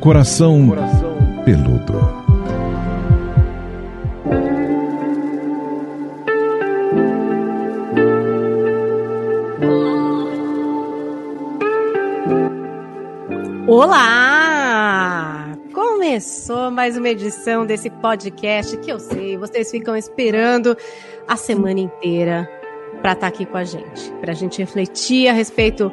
[0.00, 1.98] Coração, Coração peludo.
[13.66, 15.52] Olá!
[15.74, 20.76] Começou mais uma edição desse podcast que eu sei, vocês ficam esperando
[21.26, 22.48] a semana inteira
[23.02, 25.90] para estar tá aqui com a gente, para a gente refletir a respeito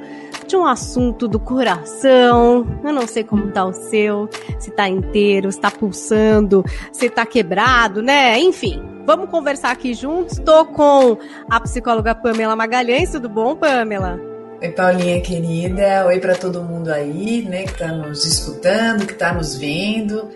[0.48, 2.66] de um assunto do coração.
[2.84, 7.26] Eu não sei como tá o seu, se tá inteiro, se tá pulsando, se tá
[7.26, 8.40] quebrado, né?
[8.40, 10.38] Enfim, vamos conversar aqui juntos.
[10.38, 11.18] Estou com
[11.49, 13.12] a psicóloga Pamela Magalhães.
[13.12, 14.20] Tudo bom, Pamela?
[14.62, 16.05] Oi, Paulinha querida.
[16.08, 20.30] Oi para todo mundo aí, né, que está nos escutando, que está nos vendo.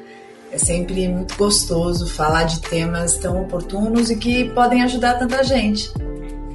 [0.51, 5.91] É sempre muito gostoso falar de temas tão oportunos e que podem ajudar tanta gente.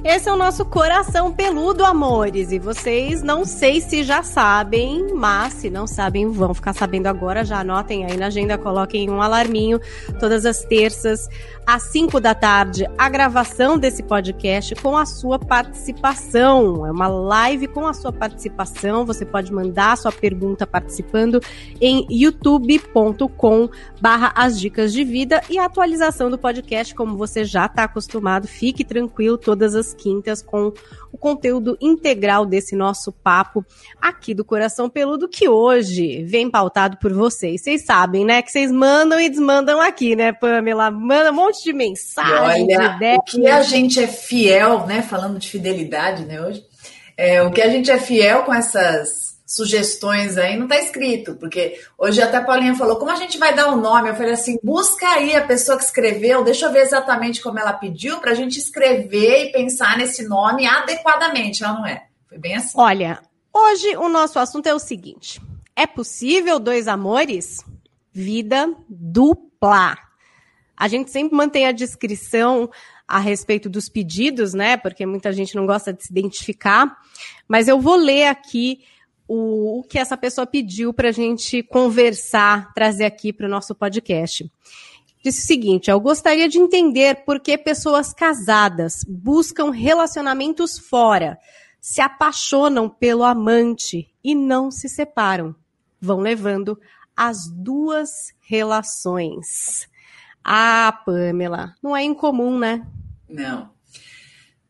[0.07, 2.51] Esse é o nosso coração peludo, amores.
[2.51, 7.43] E vocês não sei se já sabem, mas se não sabem, vão ficar sabendo agora.
[7.43, 9.79] Já anotem aí na agenda, coloquem um alarminho
[10.19, 11.27] todas as terças
[11.65, 16.85] às 5 da tarde, a gravação desse podcast com a sua participação.
[16.85, 19.07] É uma live com a sua participação.
[19.07, 21.41] Você pode mandar a sua pergunta participando
[21.81, 27.65] em youtube.com barra as dicas de vida e a atualização do podcast, como você já
[27.65, 28.47] está acostumado.
[28.47, 30.71] Fique tranquilo todas as quintas com
[31.11, 33.65] o conteúdo integral desse nosso papo
[34.01, 37.63] aqui do Coração Peludo, que hoje vem pautado por vocês.
[37.63, 38.41] Vocês sabem, né?
[38.41, 40.91] Que vocês mandam e desmandam aqui, né, Pamela?
[40.91, 43.17] Manda um monte de mensagem, olha, ideias.
[43.17, 45.01] O que a gente é fiel, né?
[45.01, 46.63] Falando de fidelidade, né, hoje.
[47.17, 51.79] É, o que a gente é fiel com essas sugestões aí, não está escrito, porque
[51.97, 54.09] hoje até a Paulinha falou, como a gente vai dar o um nome?
[54.09, 57.73] Eu falei assim, busca aí a pessoa que escreveu, deixa eu ver exatamente como ela
[57.73, 62.07] pediu, para a gente escrever e pensar nesse nome adequadamente, ela não é?
[62.27, 62.73] Foi bem assim.
[62.75, 63.21] Olha,
[63.53, 65.39] hoje o nosso assunto é o seguinte,
[65.75, 67.63] é possível dois amores?
[68.11, 69.95] Vida dupla.
[70.75, 72.69] A gente sempre mantém a descrição
[73.07, 74.75] a respeito dos pedidos, né?
[74.77, 76.97] Porque muita gente não gosta de se identificar.
[77.47, 78.79] Mas eu vou ler aqui
[79.27, 83.73] o, o que essa pessoa pediu para a gente conversar, trazer aqui para o nosso
[83.73, 84.49] podcast.
[85.23, 91.39] Disse o seguinte: eu gostaria de entender por que pessoas casadas buscam relacionamentos fora,
[91.81, 95.55] se apaixonam pelo amante e não se separam.
[95.99, 96.79] Vão levando
[97.15, 99.89] as duas relações.
[100.43, 102.85] Ah, Pamela, não é incomum, né?
[103.27, 103.74] Não.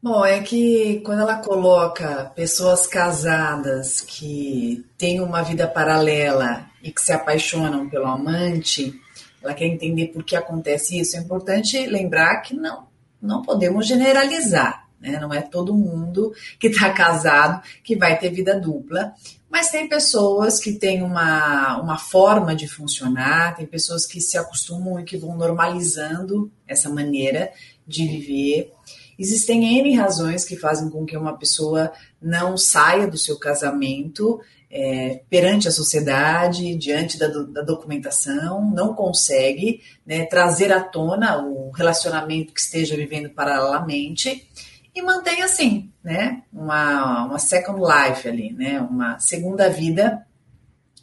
[0.05, 7.01] Bom, é que quando ela coloca pessoas casadas que têm uma vida paralela e que
[7.01, 8.93] se apaixonam pelo amante,
[9.41, 11.17] ela quer entender por que acontece isso.
[11.17, 12.85] É importante lembrar que não,
[13.19, 14.87] não podemos generalizar.
[15.01, 15.19] Né?
[15.19, 19.11] Não é todo mundo que está casado que vai ter vida dupla,
[19.49, 24.99] mas tem pessoas que têm uma, uma forma de funcionar, tem pessoas que se acostumam
[24.99, 27.51] e que vão normalizando essa maneira
[27.87, 28.71] de viver.
[29.17, 34.39] Existem N razões que fazem com que uma pessoa não saia do seu casamento
[34.69, 41.71] é, perante a sociedade, diante da, da documentação, não consegue né, trazer à tona o
[41.71, 44.49] relacionamento que esteja vivendo paralelamente
[44.93, 50.25] e mantém assim, né, uma, uma second life ali, né, uma segunda vida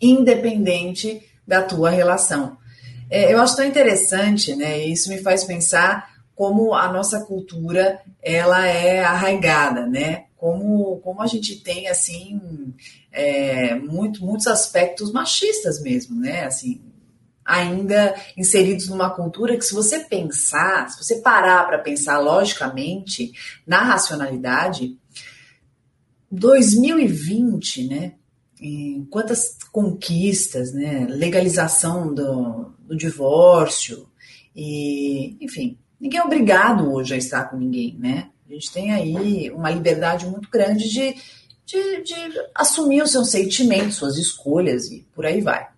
[0.00, 2.59] independente da tua relação.
[3.11, 6.12] É, eu acho tão interessante, né, isso me faz pensar
[6.42, 10.25] como a nossa cultura ela é arraigada, né?
[10.36, 12.75] Como, como a gente tem assim
[13.12, 16.44] é, muito, muitos aspectos machistas mesmo, né?
[16.44, 16.82] Assim,
[17.44, 23.31] ainda inseridos numa cultura que se você pensar, se você parar para pensar logicamente
[23.64, 24.98] na racionalidade,
[26.28, 28.14] 2020, né?
[29.10, 31.06] Quantas conquistas, né?
[31.08, 34.08] Legalização do, do divórcio
[34.56, 38.28] e, enfim, ninguém é obrigado hoje a estar com ninguém, né?
[38.50, 41.14] A gente tem aí uma liberdade muito grande de,
[41.64, 45.68] de, de assumir os seus sentimentos, suas escolhas e por aí vai.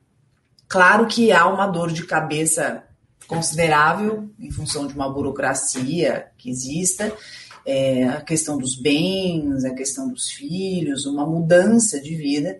[0.66, 2.82] Claro que há uma dor de cabeça
[3.28, 7.12] considerável em função de uma burocracia que exista,
[7.66, 12.58] é, a questão dos bens, a questão dos filhos, uma mudança de vida.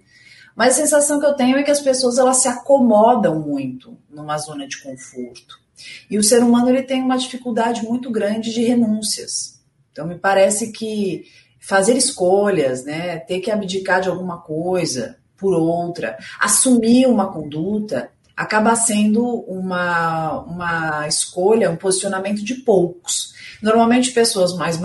[0.55, 4.37] Mas a sensação que eu tenho é que as pessoas elas se acomodam muito numa
[4.37, 5.64] zona de conforto.
[6.11, 9.61] E o ser humano ele tem uma dificuldade muito grande de renúncias.
[9.93, 11.25] Então me parece que
[11.61, 18.75] fazer escolhas, né, ter que abdicar de alguma coisa por outra, assumir uma conduta, acaba
[18.77, 23.33] sendo uma, uma escolha, um posicionamento de poucos.
[23.63, 24.79] Normalmente pessoas mais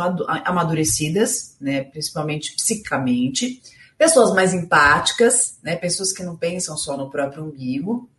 [0.45, 3.61] amadurecidas, né, principalmente psicamente,
[3.97, 5.75] pessoas mais empáticas, né?
[5.75, 8.09] Pessoas que não pensam só no próprio umbigo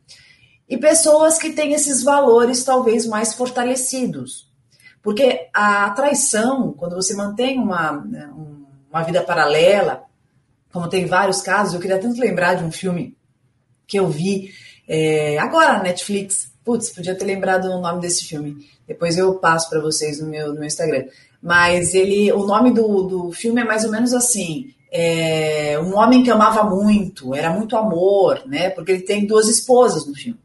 [0.70, 4.48] e pessoas que têm esses valores talvez mais fortalecidos.
[5.02, 8.30] Porque a traição, quando você mantém uma, né,
[8.88, 10.04] uma vida paralela,
[10.72, 13.16] como tem vários casos, eu queria tanto lembrar de um filme
[13.84, 14.52] que eu vi
[14.86, 16.52] é, agora na Netflix.
[16.64, 18.64] Putz, podia ter lembrado o nome desse filme.
[18.86, 21.06] Depois eu passo para vocês no meu, no meu Instagram.
[21.42, 26.22] Mas ele, o nome do, do filme é mais ou menos assim: é, um homem
[26.22, 28.70] que amava muito, era muito amor, né?
[28.70, 30.38] Porque ele tem duas esposas no filme.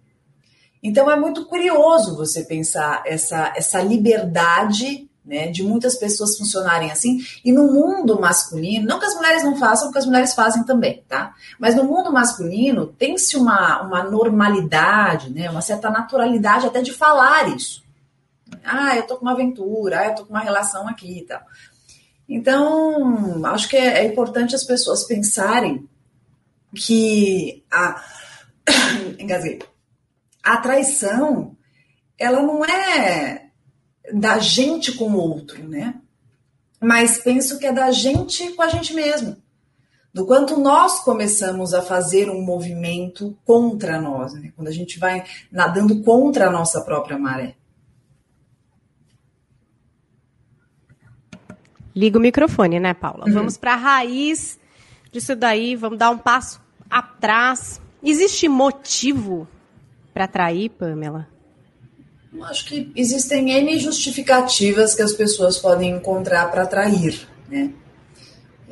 [0.85, 7.17] Então é muito curioso você pensar essa, essa liberdade né, de muitas pessoas funcionarem assim,
[7.43, 11.03] e no mundo masculino, não que as mulheres não façam, porque as mulheres fazem também,
[11.09, 11.33] tá?
[11.57, 17.49] Mas no mundo masculino tem-se uma, uma normalidade, né, uma certa naturalidade até de falar
[17.49, 17.83] isso.
[18.63, 21.41] Ah, eu tô com uma aventura, ah, eu tô com uma relação aqui e tal.
[22.29, 25.89] Então, acho que é, é importante as pessoas pensarem
[26.75, 28.03] que a.
[29.17, 29.59] Engasguei
[30.45, 31.57] a traição,
[32.19, 33.49] ela não é
[34.13, 35.95] da gente com o outro, né?
[36.79, 39.35] Mas penso que é da gente com a gente mesmo.
[40.13, 44.53] Do quanto nós começamos a fazer um movimento contra nós, né?
[44.55, 47.55] Quando a gente vai nadando contra a nossa própria maré.
[51.95, 53.25] Liga o microfone, né, Paula?
[53.25, 53.33] Uhum.
[53.33, 54.59] Vamos para a raiz
[55.11, 57.81] disso daí, vamos dar um passo atrás.
[58.03, 59.47] Existe motivo
[60.15, 61.27] para atrair, Pamela?
[62.43, 67.73] Acho que existem N justificativas que as pessoas podem encontrar para atrair, né?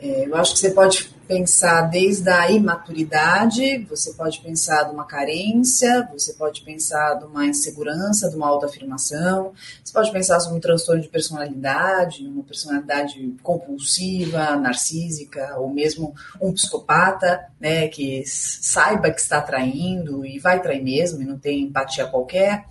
[0.03, 5.05] É, eu acho que você pode pensar desde a imaturidade, você pode pensar de uma
[5.05, 10.59] carência, você pode pensar de uma insegurança, de uma autoafirmação, você pode pensar sobre um
[10.59, 19.21] transtorno de personalidade, uma personalidade compulsiva, narcísica, ou mesmo um psicopata, né, que saiba que
[19.21, 22.65] está traindo e vai trair mesmo e não tem empatia qualquer.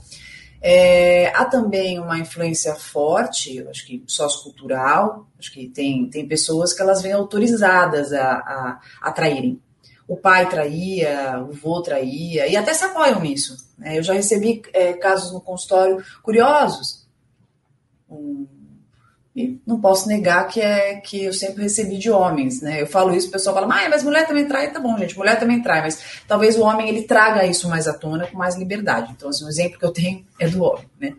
[0.64, 6.80] É, há também uma influência forte, acho que sociocultural, acho que tem, tem pessoas que
[6.80, 9.60] elas vêm autorizadas a, a, a traírem.
[10.06, 13.56] O pai traía, o vô traía, e até se apoiam nisso.
[13.76, 13.98] Né?
[13.98, 17.08] Eu já recebi é, casos no consultório curiosos.
[18.08, 18.46] Um,
[19.34, 22.82] e não posso negar que é que eu sempre recebi de homens, né?
[22.82, 25.62] Eu falo isso, o pessoal fala, mas mulher também trai, tá bom, gente, mulher também
[25.62, 29.12] trai, mas talvez o homem ele traga isso mais à tona com mais liberdade.
[29.16, 31.14] Então, assim, um exemplo que eu tenho é do homem, né?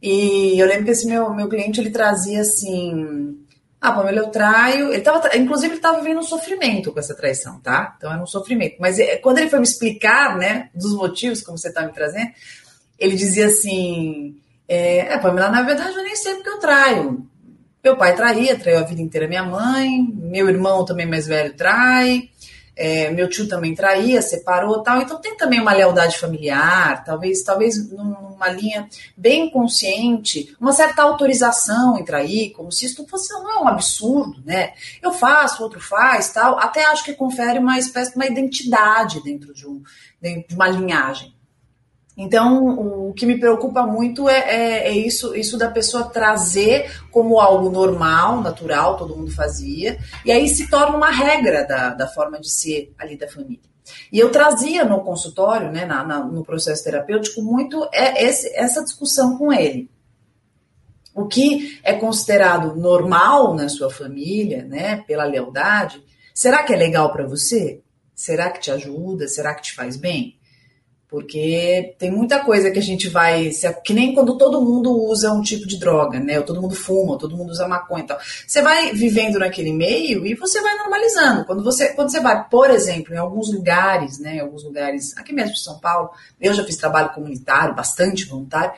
[0.00, 3.36] E eu lembro que esse meu, meu cliente ele trazia assim.
[3.80, 4.92] Ah, Pamela, eu traio.
[4.92, 7.94] Ele tava, inclusive, ele estava vivendo um sofrimento com essa traição, tá?
[7.96, 8.76] Então era um sofrimento.
[8.78, 12.30] Mas é, quando ele foi me explicar, né, dos motivos, como você está me trazendo,
[12.98, 14.36] ele dizia assim:
[14.68, 17.26] é, é, Pamela, na verdade eu nem sei porque eu traio.
[17.82, 22.28] Meu pai traía, traiu a vida inteira minha mãe, meu irmão também mais velho trai,
[22.78, 25.02] é, meu tio também traía, separou tal.
[25.02, 31.98] Então tem também uma lealdade familiar, talvez, talvez numa linha bem consciente, uma certa autorização
[31.98, 34.74] em trair, como se isso fosse não é um absurdo, né?
[35.02, 36.58] Eu faço, outro faz, tal.
[36.58, 39.82] Até acho que confere uma espécie de uma identidade dentro de, um,
[40.20, 41.34] dentro de uma linhagem.
[42.20, 47.38] Então, o que me preocupa muito é, é, é, isso, isso da pessoa trazer como
[47.38, 52.40] algo normal, natural, todo mundo fazia, e aí se torna uma regra da, da forma
[52.40, 53.60] de ser ali da família.
[54.12, 58.82] E eu trazia no consultório, né, na, na, no processo terapêutico, muito é, esse, essa
[58.82, 59.88] discussão com ele.
[61.14, 66.02] O que é considerado normal na sua família, né, pela lealdade,
[66.34, 67.80] será que é legal para você?
[68.12, 69.28] Será que te ajuda?
[69.28, 70.37] Será que te faz bem?
[71.08, 73.50] Porque tem muita coisa que a gente vai.
[73.82, 76.38] Que nem quando todo mundo usa um tipo de droga, né?
[76.38, 78.18] Ou todo mundo fuma, ou todo mundo usa maconha e tal.
[78.46, 81.46] Você vai vivendo naquele meio e você vai normalizando.
[81.46, 84.36] Quando você, quando você vai, por exemplo, em alguns lugares, né?
[84.36, 88.72] Em alguns lugares, aqui mesmo de São Paulo, eu já fiz trabalho comunitário, bastante voluntário.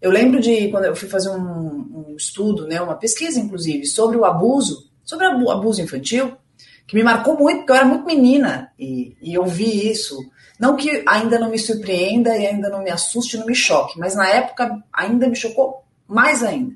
[0.00, 2.80] Eu lembro de quando eu fui fazer um, um estudo, né?
[2.80, 6.38] Uma pesquisa, inclusive, sobre o abuso, sobre o abuso infantil,
[6.86, 10.18] que me marcou muito, porque eu era muito menina e, e eu vi isso
[10.58, 14.14] não que ainda não me surpreenda e ainda não me assuste, não me choque, mas
[14.14, 16.74] na época ainda me chocou mais ainda.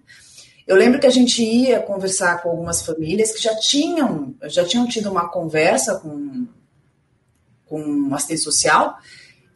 [0.66, 4.86] Eu lembro que a gente ia conversar com algumas famílias que já tinham, já tinham
[4.86, 6.46] tido uma conversa com,
[7.66, 8.96] com um assistente social,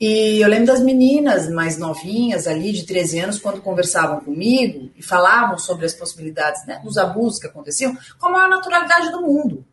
[0.01, 5.03] e eu lembro das meninas mais novinhas ali, de 13 anos, quando conversavam comigo e
[5.03, 9.65] falavam sobre as possibilidades né, dos abusos que aconteciam, com a maior naturalidade do mundo,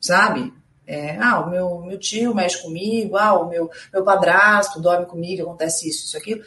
[0.00, 0.52] sabe?
[0.92, 5.42] É, ah, o meu, meu tio mexe comigo, ah, o meu, meu padrasto dorme comigo,
[5.42, 6.42] acontece isso, isso, aquilo.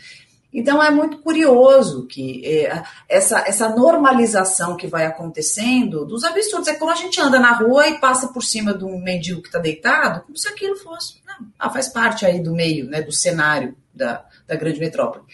[0.54, 6.68] Então é muito curioso que é, essa, essa normalização que vai acontecendo dos absurdos.
[6.68, 9.48] É como a gente anda na rua e passa por cima de um mendigo que
[9.48, 11.16] está deitado, como se aquilo fosse.
[11.26, 15.26] Não, ah, faz parte aí do meio, né, do cenário da, da grande metrópole.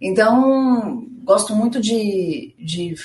[0.00, 2.96] Então, gosto muito de, de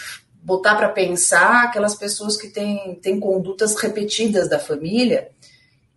[0.41, 5.29] botar para pensar aquelas pessoas que têm, têm condutas repetidas da família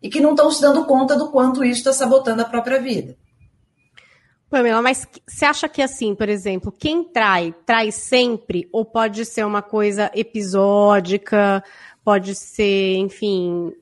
[0.07, 3.17] e que não estão se dando conta do quanto isso está sabotando a própria vida.
[4.49, 8.69] Pamela, mas você acha que assim, por exemplo, quem trai, trai sempre?
[8.73, 11.63] Ou pode ser uma coisa episódica,
[12.05, 13.73] pode ser, enfim,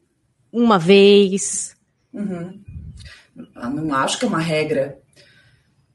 [0.50, 1.76] uma vez?
[2.10, 2.58] Uhum.
[3.36, 4.98] Eu não acho que é uma regra.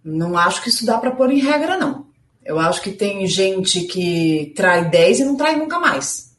[0.03, 2.05] Não acho que isso dá para pôr em regra, não.
[2.45, 6.37] Eu acho que tem gente que trai 10 e não trai nunca mais.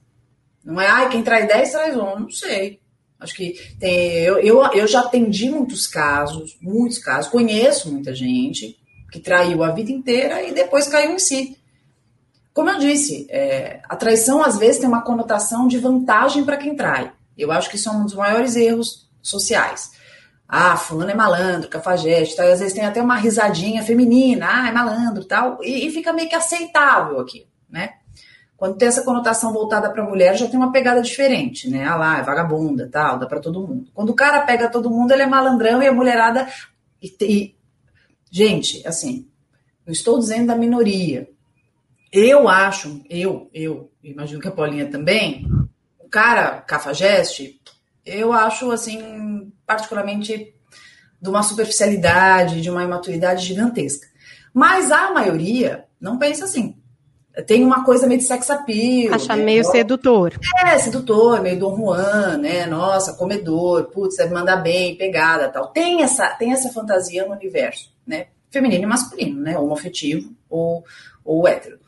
[0.65, 2.21] Não é, ai, quem trai 10 traz um.
[2.21, 2.80] Não sei.
[3.21, 8.79] Acho que tem, eu, eu, eu já atendi muitos casos, muitos casos, conheço muita gente
[9.13, 11.59] que traiu a vida inteira e depois caiu em si.
[12.55, 16.75] Como eu disse, é, a traição às vezes tem uma conotação de vantagem para quem
[16.75, 17.13] trai.
[17.37, 19.91] Eu acho que isso é um dos maiores erros sociais.
[20.49, 24.69] Ah, fulano é malandro, cafajeste, tal, e às vezes tem até uma risadinha feminina, ah,
[24.69, 27.95] é malandro tal, e, e fica meio que aceitável aqui, né?
[28.61, 31.87] Quando tem essa conotação voltada para a mulher, já tem uma pegada diferente, né?
[31.87, 33.91] Ah lá, é vagabunda, tal, dá para todo mundo.
[33.95, 36.47] Quando o cara pega todo mundo, ele é malandrão e a mulherada.
[37.01, 37.57] E, e...
[38.31, 39.27] Gente, assim,
[39.87, 41.27] não estou dizendo da minoria.
[42.13, 45.49] Eu acho, eu, eu, imagino que a Paulinha também,
[45.99, 47.63] o cara cafajeste,
[48.05, 50.55] eu acho, assim, particularmente
[51.19, 54.07] de uma superficialidade, de uma imaturidade gigantesca.
[54.53, 56.80] Mas a maioria não pensa assim
[57.47, 59.15] tem uma coisa meio de sex appeal.
[59.15, 59.45] Acha né?
[59.45, 60.39] meio sedutor.
[60.65, 62.67] É, sedutor, meio Dom Juan, né?
[62.67, 65.69] Nossa, comedor, putz, deve mandar bem, pegada tal.
[65.69, 68.27] Tem essa, tem essa fantasia no universo, né?
[68.51, 69.57] Feminino e masculino, né?
[69.57, 70.85] Homoafetivo ou,
[71.25, 71.79] ou hétero.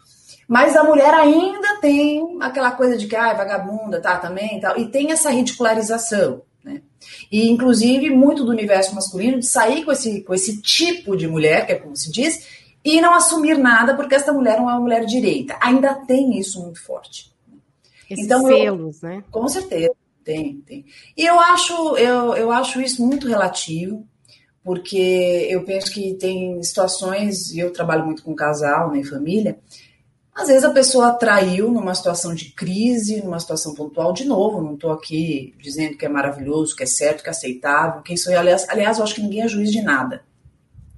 [0.47, 4.79] Mas a mulher ainda tem aquela coisa de que, ah, vagabunda, tá, também, tal.
[4.79, 6.83] E tem essa ridicularização, né?
[7.31, 11.67] E, inclusive, muito do universo masculino de sair com esse, com esse tipo de mulher,
[11.67, 14.81] que é como se diz, e não assumir nada porque esta mulher não é uma
[14.81, 15.57] mulher direita.
[15.61, 17.33] Ainda tem isso muito forte.
[18.11, 19.25] Esses então, selos, eu, né?
[19.31, 20.85] Com certeza, tem, tem.
[21.17, 24.07] E eu acho, eu, eu acho isso muito relativo,
[24.63, 29.59] porque eu penso que tem situações, e eu trabalho muito com casal, né, família,
[30.35, 34.75] às vezes a pessoa traiu numa situação de crise, numa situação pontual, de novo, não
[34.75, 38.41] estou aqui dizendo que é maravilhoso, que é certo, que é aceitável, quem sou eu,
[38.41, 40.25] aliás, aliás, eu acho que ninguém é juiz de nada.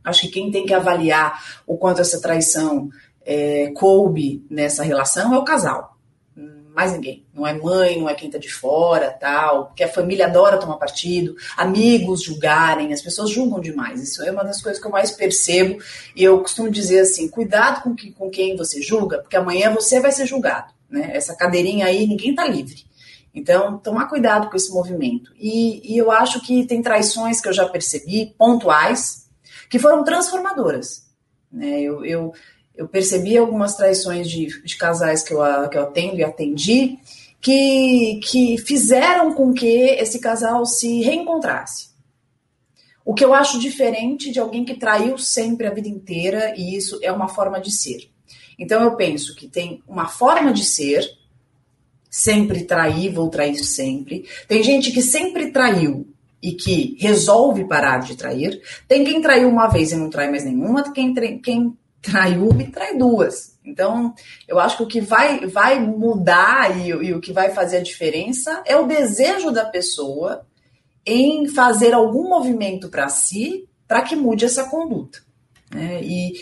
[0.05, 2.91] Acho que quem tem que avaliar o quanto essa traição
[3.25, 5.95] é, coube nessa relação é o casal.
[6.75, 7.25] Mais ninguém.
[7.33, 9.67] Não é mãe, não é quem está de fora, tal.
[9.67, 14.03] Porque a família adora tomar partido, amigos julgarem, as pessoas julgam demais.
[14.03, 15.81] Isso é uma das coisas que eu mais percebo.
[16.17, 20.01] E eu costumo dizer assim: cuidado com, que, com quem você julga, porque amanhã você
[20.01, 20.75] vai ser julgado.
[20.91, 21.11] Né?
[21.15, 22.85] Essa cadeirinha aí, ninguém está livre.
[23.33, 25.33] Então, tomar cuidado com esse movimento.
[25.39, 29.24] E, e eu acho que tem traições que eu já percebi, pontuais,
[29.75, 31.05] que foram transformadoras.
[31.51, 31.81] Né?
[31.81, 32.33] Eu, eu,
[32.77, 36.97] eu percebi algumas traições de, de casais que eu, que eu atendo e atendi
[37.41, 41.89] que, que fizeram com que esse casal se reencontrasse.
[43.05, 47.01] O que eu acho diferente de alguém que traiu sempre a vida inteira, e isso
[47.03, 48.09] é uma forma de ser.
[48.57, 51.05] Então eu penso que tem uma forma de ser,
[52.09, 54.25] sempre trair, vou trair sempre.
[54.47, 56.14] Tem gente que sempre traiu
[56.45, 58.61] e que resolve parar de trair.
[58.87, 62.99] Tem quem traiu uma vez e não trai mais nenhuma, quem, quem traiu e trai
[62.99, 63.59] duas.
[63.65, 64.15] Então,
[64.47, 67.83] eu acho que o que vai, vai mudar e, e o que vai fazer a
[67.83, 70.47] diferença é o desejo da pessoa
[71.07, 75.21] em fazer algum movimento para si para que mude essa conduta.
[75.75, 76.03] Né?
[76.03, 76.33] E,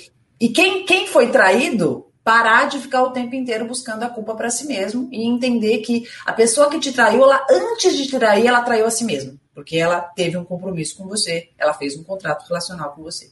[0.40, 4.50] e quem, quem foi traído, parar de ficar o tempo inteiro buscando a culpa para
[4.50, 8.46] si mesmo e entender que a pessoa que te traiu, ela, antes de te trair,
[8.46, 12.02] ela traiu a si mesma porque ela teve um compromisso com você, ela fez um
[12.02, 13.30] contrato relacional com você.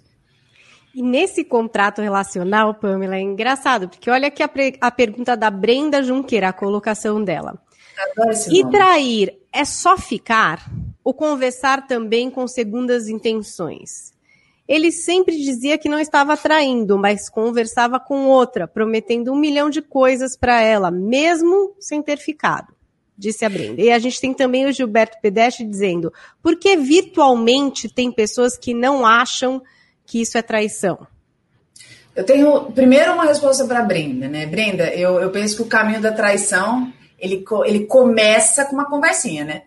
[0.94, 6.02] E nesse contrato relacional, Pamela, é engraçado, porque olha aqui a, a pergunta da Brenda
[6.02, 7.58] Junqueira, a colocação dela.
[8.50, 8.76] E nome.
[8.76, 10.68] trair é só ficar
[11.04, 14.12] ou conversar também com segundas intenções?
[14.70, 19.82] Ele sempre dizia que não estava traindo, mas conversava com outra, prometendo um milhão de
[19.82, 22.72] coisas para ela, mesmo sem ter ficado
[23.18, 23.82] disse a Brenda.
[23.82, 26.10] E a gente tem também o Gilberto Pedestre dizendo:
[26.42, 29.62] por que virtualmente tem pessoas que não acham
[30.06, 31.06] que isso é traição?
[32.16, 34.46] Eu tenho primeiro uma resposta para Brenda, né?
[34.46, 39.44] Brenda, eu, eu penso que o caminho da traição ele, ele começa com uma conversinha,
[39.44, 39.62] né?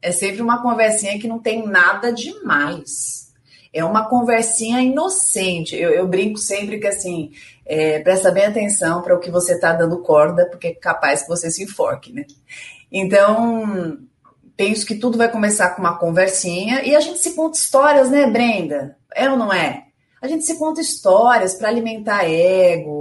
[0.00, 3.25] É sempre uma conversinha que não tem nada demais.
[3.76, 5.76] É uma conversinha inocente.
[5.76, 7.30] Eu, eu brinco sempre que assim,
[7.64, 11.28] é, presta bem atenção para o que você está dando corda, porque é capaz que
[11.28, 12.24] você se enforque, né?
[12.90, 13.98] Então,
[14.56, 18.26] penso que tudo vai começar com uma conversinha e a gente se conta histórias, né,
[18.26, 18.96] Brenda?
[19.14, 19.84] É ou não é?
[20.22, 22.95] A gente se conta histórias para alimentar ego,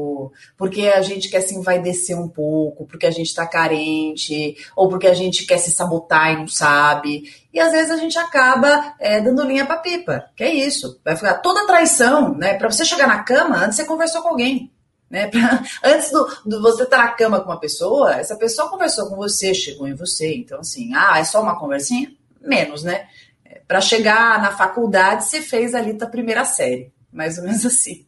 [0.57, 5.07] porque a gente quer se envaidecer um pouco, porque a gente está carente, ou porque
[5.07, 7.23] a gente quer se sabotar e não sabe.
[7.53, 10.99] E às vezes a gente acaba é, dando linha para pipa, que é isso.
[11.03, 12.55] Vai ficar toda traição, né?
[12.55, 14.71] Para você chegar na cama, antes você conversou com alguém.
[15.09, 15.27] Né?
[15.29, 19.07] Pra, antes do, do você estar tá na cama com uma pessoa, essa pessoa conversou
[19.07, 20.35] com você, chegou em você.
[20.35, 22.11] Então, assim, ah, é só uma conversinha?
[22.41, 23.07] Menos, né?
[23.45, 28.04] É, para chegar na faculdade, você fez ali da primeira série mais ou menos assim.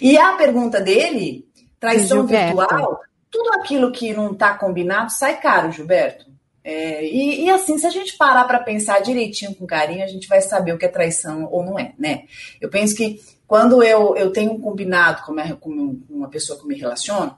[0.00, 1.46] E a pergunta dele,
[1.78, 3.00] traição virtual,
[3.30, 6.26] tudo aquilo que não está combinado sai caro, Gilberto.
[6.62, 10.26] É, e, e, assim, se a gente parar para pensar direitinho com carinho, a gente
[10.26, 12.24] vai saber o que é traição ou não é, né?
[12.58, 16.66] Eu penso que quando eu, eu tenho um combinado com uma, com uma pessoa que
[16.66, 17.36] me relaciono,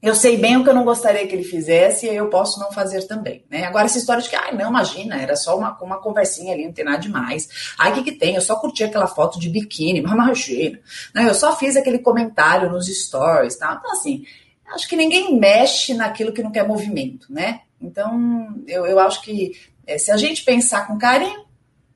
[0.00, 2.70] eu sei bem o que eu não gostaria que ele fizesse e eu posso não
[2.70, 3.64] fazer também, né?
[3.64, 6.72] Agora, essa história de que, ai, não, imagina, era só uma, uma conversinha ali, não
[6.72, 7.48] tem nada demais.
[7.76, 8.36] Ai, o que que tem?
[8.36, 10.78] Eu só curti aquela foto de biquíni, mas imagina.
[11.12, 11.28] Né?
[11.28, 13.76] Eu só fiz aquele comentário nos stories, tá?
[13.76, 14.24] Então, assim,
[14.72, 17.62] acho que ninguém mexe naquilo que não quer movimento, né?
[17.80, 19.52] Então, eu, eu acho que
[19.84, 21.44] é, se a gente pensar com carinho,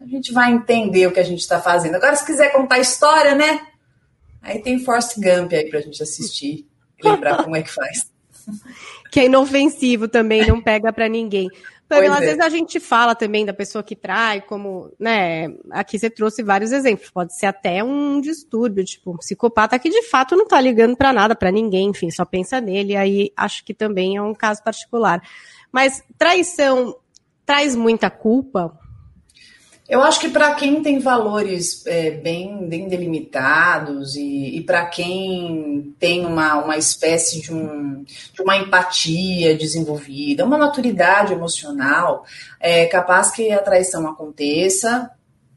[0.01, 1.95] a gente vai entender o que a gente está fazendo.
[1.95, 3.61] Agora, se quiser contar história, né?
[4.41, 6.67] Aí tem Force Gump aí pra gente assistir
[7.03, 8.11] lembrar como é que faz.
[9.11, 11.49] Que é inofensivo também, não pega para ninguém.
[11.89, 12.27] Pamela, às é.
[12.27, 16.73] vezes a gente fala também da pessoa que trai, como, né, aqui você trouxe vários
[16.73, 20.97] exemplos, pode ser até um distúrbio, tipo, um psicopata que de fato não tá ligando
[20.97, 24.63] para nada, para ninguém, enfim, só pensa nele, aí acho que também é um caso
[24.63, 25.23] particular.
[25.71, 26.97] Mas traição
[27.45, 28.79] traz muita culpa?
[29.89, 35.95] Eu acho que para quem tem valores é, bem, bem delimitados e, e para quem
[35.99, 42.25] tem uma, uma espécie de, um, de uma empatia desenvolvida, uma maturidade emocional,
[42.61, 45.11] é capaz que a traição aconteça,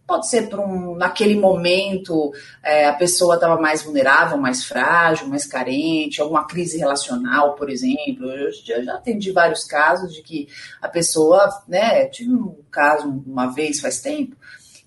[0.07, 2.31] Pode ser por um, naquele momento
[2.63, 8.29] é, a pessoa estava mais vulnerável, mais frágil, mais carente, alguma crise relacional, por exemplo.
[8.29, 10.47] Eu já, já atendi vários casos de que
[10.79, 14.35] a pessoa, né, tive um caso uma vez faz tempo,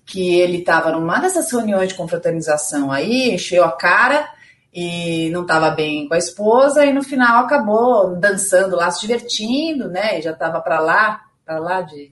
[0.05, 4.25] que ele estava numa dessas reuniões de confraternização aí, encheu a cara
[4.73, 9.89] e não estava bem com a esposa e no final acabou dançando lá, se divertindo,
[9.89, 10.19] né?
[10.19, 12.11] E já estava para lá, para lá de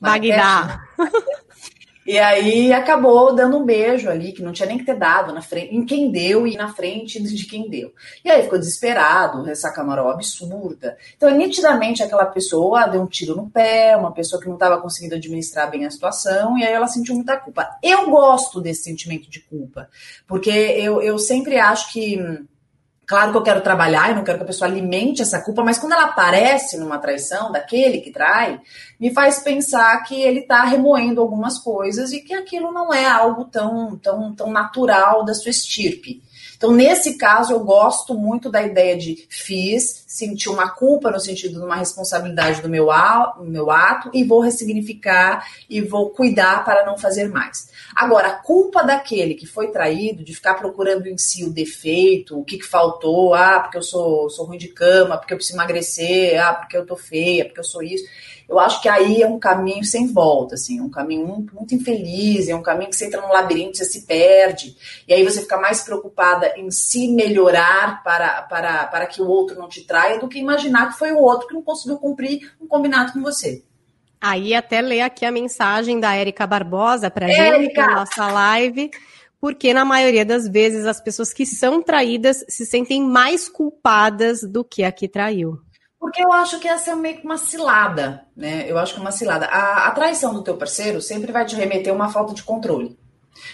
[0.00, 0.80] Bagdá.
[2.06, 5.42] E aí acabou dando um beijo ali, que não tinha nem que ter dado na
[5.42, 7.92] frente, em quem deu e na frente de quem deu.
[8.24, 10.96] E aí ficou desesperado, ressaca moral absurda.
[11.16, 15.14] Então, nitidamente, aquela pessoa deu um tiro no pé, uma pessoa que não estava conseguindo
[15.14, 17.68] administrar bem a situação, e aí ela sentiu muita culpa.
[17.82, 19.88] Eu gosto desse sentimento de culpa,
[20.26, 22.18] porque eu, eu sempre acho que
[23.10, 25.80] Claro que eu quero trabalhar e não quero que a pessoa alimente essa culpa, mas
[25.80, 28.60] quando ela aparece numa traição daquele que trai,
[29.00, 33.46] me faz pensar que ele está remoendo algumas coisas e que aquilo não é algo
[33.46, 36.22] tão, tão, tão natural da sua estirpe.
[36.56, 41.60] Então, nesse caso, eu gosto muito da ideia de fiz, senti uma culpa no sentido
[41.60, 42.88] de uma responsabilidade do meu,
[43.42, 47.70] meu ato e vou ressignificar e vou cuidar para não fazer mais.
[47.94, 52.44] Agora, a culpa daquele que foi traído, de ficar procurando em si o defeito, o
[52.44, 56.44] que, que faltou, ah, porque eu sou, sou ruim de cama, porque eu preciso emagrecer,
[56.44, 58.04] ah, porque eu tô feia, porque eu sou isso
[58.50, 62.48] eu acho que aí é um caminho sem volta, assim, um caminho muito, muito infeliz,
[62.48, 65.56] é um caminho que você entra num labirinto, você se perde, e aí você fica
[65.56, 70.26] mais preocupada em se melhorar para, para, para que o outro não te traia do
[70.26, 73.62] que imaginar que foi o outro que não conseguiu cumprir um combinado com você.
[74.20, 78.90] Aí até ler aqui a mensagem da Érica Barbosa para gente, na nossa live
[79.40, 84.62] porque na maioria das vezes as pessoas que são traídas se sentem mais culpadas do
[84.62, 85.58] que a que traiu.
[86.00, 88.64] Porque eu acho que essa é meio que uma cilada, né?
[88.66, 89.44] Eu acho que é uma cilada.
[89.44, 92.98] A, a traição do teu parceiro sempre vai te remeter a uma falta de controle.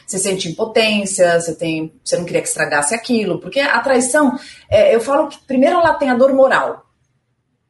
[0.07, 4.39] Você sente impotência, você, tem, você não queria que estragasse aquilo, porque a traição,
[4.71, 6.87] é, eu falo que primeiro ela tem a dor moral,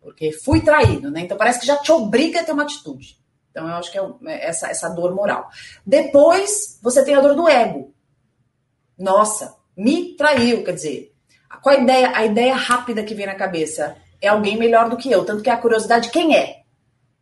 [0.01, 1.23] porque fui traído, né?
[1.23, 3.19] Então parece que já te obriga a ter uma atitude.
[3.51, 5.49] Então eu acho que é, é essa, essa dor moral.
[5.87, 7.95] Depois você tem a dor do ego.
[8.99, 11.15] Nossa, me traiu, quer dizer,
[11.63, 13.97] qual a ideia, a ideia rápida que vem na cabeça?
[14.27, 15.25] É alguém melhor do que eu.
[15.25, 16.57] Tanto que a curiosidade, quem é?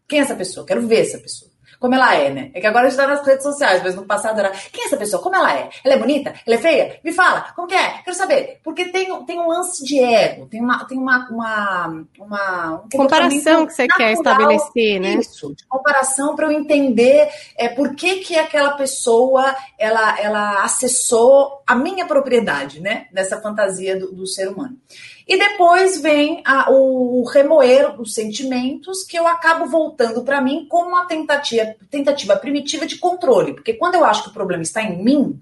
[0.08, 0.66] Quem é essa pessoa?
[0.66, 1.50] Quero ver essa pessoa.
[1.80, 2.50] como ela é, né?
[2.54, 4.86] É que agora a gente tá nas redes sociais, mas no passado era, quem é
[4.86, 5.22] essa pessoa?
[5.22, 5.68] Como ela é?
[5.84, 6.32] Ela é bonita?
[6.46, 7.00] Ela é feia?
[7.04, 7.98] Me fala, como que é?
[8.02, 8.58] Quero saber.
[8.64, 13.66] Porque tem, tem um lance de ego, tem uma, tem uma, uma, uma um comparação
[13.66, 15.14] que você quer estabelecer, né?
[15.16, 21.62] Isso, de comparação para eu entender é, por que que aquela pessoa, ela, ela acessou
[21.66, 23.08] a minha propriedade, né?
[23.12, 24.78] Nessa fantasia do, do ser humano.
[25.26, 30.90] E depois vem a, o remoer os sentimentos que eu acabo voltando para mim como
[30.90, 33.54] uma tentativa, tentativa primitiva de controle.
[33.54, 35.40] Porque quando eu acho que o problema está em mim,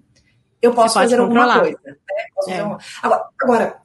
[0.60, 1.78] eu posso fazer alguma coisa.
[1.84, 1.96] Né?
[2.48, 2.62] É.
[2.62, 2.78] Uma...
[3.02, 3.82] Agora, agora,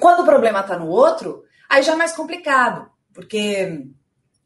[0.00, 2.88] quando o problema está no outro, aí já é mais complicado.
[3.12, 3.86] Porque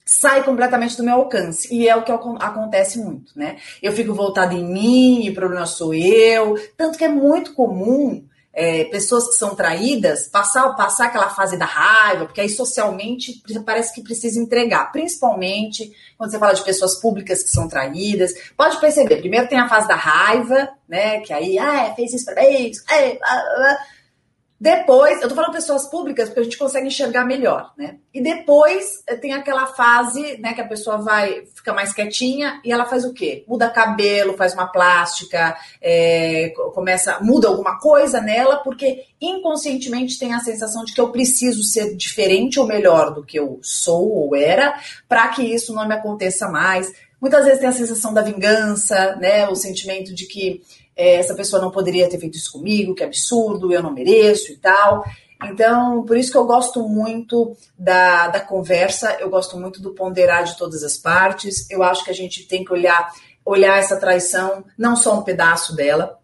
[0.05, 1.73] sai completamente do meu alcance.
[1.73, 3.59] E é o que acontece muito, né?
[3.83, 6.57] Eu fico voltada em mim, o problema sou eu.
[6.77, 8.27] Tanto que é muito comum
[8.59, 13.95] é, pessoas que são traídas passar, passar aquela fase da raiva, porque aí socialmente parece
[13.95, 18.33] que precisa entregar, principalmente quando você fala de pessoas públicas que são traídas.
[18.57, 21.21] Pode perceber, primeiro tem a fase da raiva, né?
[21.21, 23.79] Que aí, ah, fez isso para mim, é, ah, ah,
[24.61, 27.99] depois, eu tô falando pessoas públicas porque a gente consegue enxergar melhor, né?
[28.13, 32.73] E depois eh, tem aquela fase, né, que a pessoa vai, fica mais quietinha e
[32.73, 33.45] ela faz o quê?
[33.47, 40.41] Muda cabelo, faz uma plástica, é, começa, muda alguma coisa nela, porque inconscientemente tem a
[40.41, 44.77] sensação de que eu preciso ser diferente ou melhor do que eu sou ou era,
[45.09, 46.93] para que isso não me aconteça mais.
[47.21, 49.49] Muitas vezes tem a sensação da vingança, né?
[49.49, 50.63] O sentimento de que
[50.99, 54.57] é, essa pessoa não poderia ter feito isso comigo, que absurdo, eu não mereço e
[54.57, 55.05] tal.
[55.45, 60.43] Então, por isso que eu gosto muito da, da conversa, eu gosto muito do ponderar
[60.43, 61.71] de todas as partes.
[61.71, 63.13] Eu acho que a gente tem que olhar,
[63.45, 66.19] olhar essa traição, não só um pedaço dela,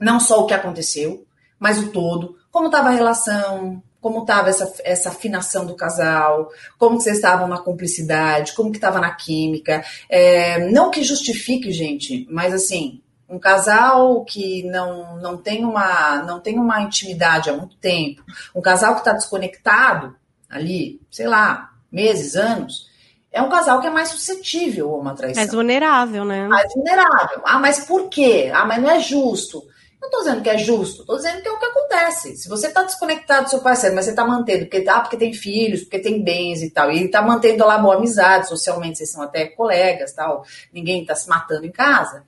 [0.00, 1.26] não só o que aconteceu,
[1.58, 2.36] mas o todo.
[2.52, 6.48] Como estava a relação, como estava essa, essa afinação do casal,
[6.78, 9.84] como que vocês estavam na cumplicidade, como que estava na química.
[10.08, 16.40] É, não que justifique, gente, mas assim, um casal que não, não, tem uma, não
[16.40, 18.22] tem uma intimidade há muito tempo,
[18.54, 20.14] um casal que está desconectado
[20.48, 22.90] ali, sei lá, meses, anos,
[23.32, 25.42] é um casal que é mais suscetível a uma traição.
[25.42, 26.46] Mais vulnerável, né?
[26.46, 27.42] Mais vulnerável.
[27.44, 28.50] Ah, mas por quê?
[28.54, 29.66] Ah, mas não é justo.
[30.00, 32.36] Não estou dizendo que é justo, estou dizendo que é o que acontece.
[32.36, 35.32] Se você está desconectado do seu parceiro, mas você está mantendo, porque, ah, porque tem
[35.32, 39.10] filhos, porque tem bens e tal, e ele está mantendo lá boa amizade, socialmente vocês
[39.10, 42.22] são até colegas tal, ninguém está se matando em casa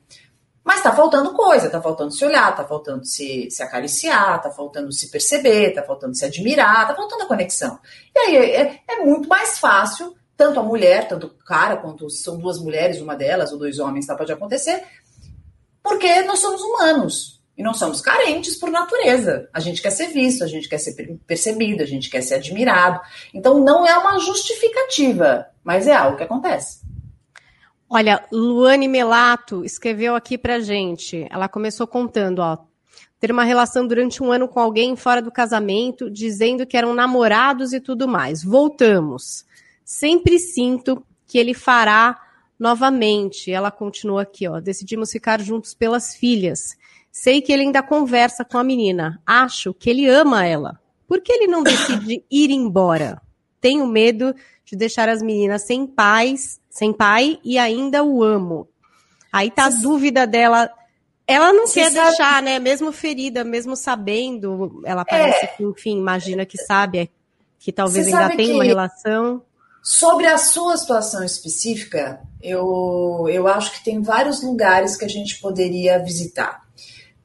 [0.66, 4.90] mas tá faltando coisa, tá faltando se olhar, tá faltando se, se acariciar, tá faltando
[4.90, 7.78] se perceber, tá faltando se admirar, tá faltando a conexão.
[8.12, 12.36] E aí é, é muito mais fácil, tanto a mulher, tanto o cara, quanto são
[12.36, 14.82] duas mulheres, uma delas, ou dois homens, tá, pode acontecer,
[15.84, 17.36] porque nós somos humanos.
[17.56, 19.48] E não somos carentes por natureza.
[19.54, 20.94] A gente quer ser visto, a gente quer ser
[21.26, 23.00] percebido, a gente quer ser admirado.
[23.32, 26.85] Então não é uma justificativa, mas é algo que acontece.
[27.88, 31.26] Olha, Luane Melato escreveu aqui pra gente.
[31.30, 32.58] Ela começou contando, ó.
[33.20, 37.72] Ter uma relação durante um ano com alguém fora do casamento, dizendo que eram namorados
[37.72, 38.42] e tudo mais.
[38.42, 39.46] Voltamos.
[39.84, 42.20] Sempre sinto que ele fará
[42.58, 43.52] novamente.
[43.52, 44.60] Ela continua aqui, ó.
[44.60, 46.76] Decidimos ficar juntos pelas filhas.
[47.10, 49.22] Sei que ele ainda conversa com a menina.
[49.24, 50.78] Acho que ele ama ela.
[51.06, 53.22] Por que ele não decide ir embora?
[53.60, 58.68] Tenho medo de deixar as meninas sem pais, sem pai e ainda o amo.
[59.32, 60.70] Aí tá a dúvida dela.
[61.26, 62.06] Ela não quer sabe...
[62.06, 62.58] deixar, né?
[62.58, 65.48] Mesmo ferida, mesmo sabendo, ela parece é...
[65.48, 67.10] que, enfim, imagina que sabe
[67.58, 69.42] que talvez ainda tenha uma relação.
[69.82, 75.40] Sobre a sua situação específica, eu, eu acho que tem vários lugares que a gente
[75.40, 76.65] poderia visitar.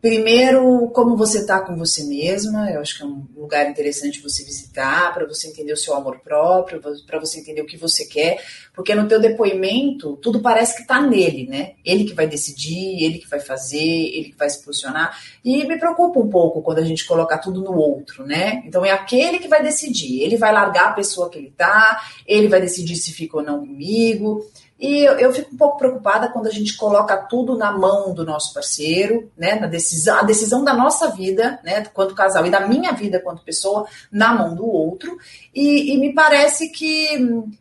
[0.01, 4.43] Primeiro, como você está com você mesma, eu acho que é um lugar interessante você
[4.43, 8.43] visitar, para você entender o seu amor próprio, para você entender o que você quer,
[8.73, 11.73] porque no teu depoimento, tudo parece que está nele, né?
[11.85, 15.77] Ele que vai decidir, ele que vai fazer, ele que vai se posicionar, e me
[15.77, 18.63] preocupa um pouco quando a gente coloca tudo no outro, né?
[18.65, 22.47] Então é aquele que vai decidir, ele vai largar a pessoa que ele tá, ele
[22.47, 24.43] vai decidir se fica ou não comigo,
[24.81, 28.25] e eu, eu, fico um pouco preocupada quando a gente coloca tudo na mão do
[28.25, 29.53] nosso parceiro, né?
[29.53, 31.85] Na decisão, a decisão da nossa vida, né?
[31.93, 35.15] Quanto casal, e da minha vida quanto pessoa, na mão do outro.
[35.53, 37.15] E, e me parece que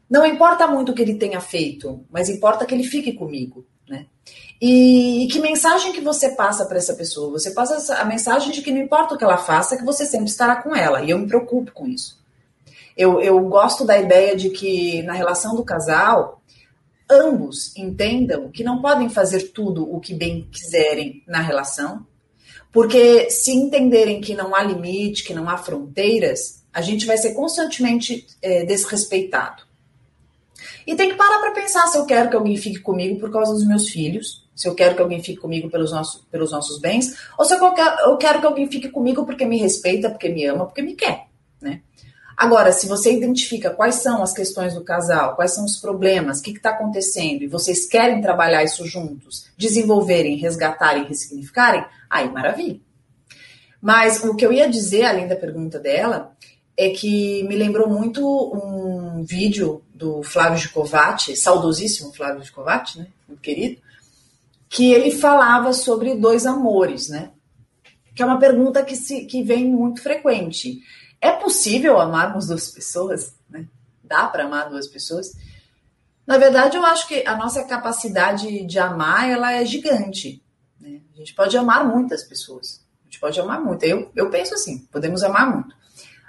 [0.08, 4.06] não importa muito o que ele tenha feito, mas importa que ele fique comigo, né?
[4.58, 7.32] E, e que mensagem que você passa para essa pessoa?
[7.32, 10.30] Você passa a mensagem de que não importa o que ela faça, que você sempre
[10.30, 11.02] estará com ela.
[11.02, 12.18] E eu me preocupo com isso.
[12.96, 16.39] Eu, eu gosto da ideia de que na relação do casal
[17.10, 22.06] ambos entendam que não podem fazer tudo o que bem quiserem na relação,
[22.72, 27.34] porque se entenderem que não há limite, que não há fronteiras, a gente vai ser
[27.34, 29.64] constantemente é, desrespeitado.
[30.86, 33.52] E tem que parar para pensar se eu quero que alguém fique comigo por causa
[33.52, 37.16] dos meus filhos, se eu quero que alguém fique comigo pelos nossos, pelos nossos bens,
[37.38, 40.44] ou se eu quero, eu quero que alguém fique comigo porque me respeita, porque me
[40.46, 41.29] ama, porque me quer?
[42.40, 46.42] Agora, se você identifica quais são as questões do casal, quais são os problemas, o
[46.42, 52.80] que está acontecendo, e vocês querem trabalhar isso juntos, desenvolverem, resgatarem, ressignificarem, aí maravilha.
[53.78, 56.34] Mas o que eu ia dizer, além da pergunta dela,
[56.74, 63.42] é que me lembrou muito um vídeo do Flávio Gicovati, saudosíssimo Flávio Gicovati, né, muito
[63.42, 63.82] querido,
[64.66, 67.32] que ele falava sobre dois amores, né?
[68.14, 70.80] Que é uma pergunta que, se, que vem muito frequente.
[71.20, 73.34] É possível amarmos duas pessoas?
[73.48, 73.66] Né?
[74.02, 75.32] Dá para amar duas pessoas?
[76.26, 80.42] Na verdade, eu acho que a nossa capacidade de amar ela é gigante.
[80.80, 81.00] Né?
[81.14, 82.84] A gente pode amar muitas pessoas.
[83.02, 83.84] A gente pode amar muito.
[83.84, 85.74] Eu, eu penso assim, podemos amar muito.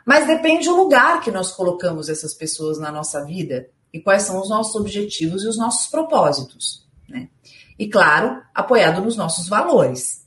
[0.05, 4.41] Mas depende do lugar que nós colocamos essas pessoas na nossa vida e quais são
[4.41, 6.85] os nossos objetivos e os nossos propósitos.
[7.07, 7.29] Né?
[7.77, 10.25] E, claro, apoiado nos nossos valores.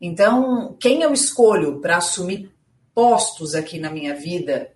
[0.00, 2.52] Então, quem eu escolho para assumir
[2.94, 4.70] postos aqui na minha vida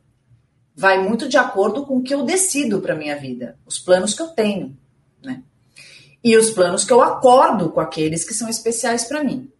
[0.74, 4.20] vai muito de acordo com o que eu decido para minha vida, os planos que
[4.20, 4.76] eu tenho,
[5.22, 5.42] né?
[6.22, 9.50] E os planos que eu acordo com aqueles que são especiais para mim.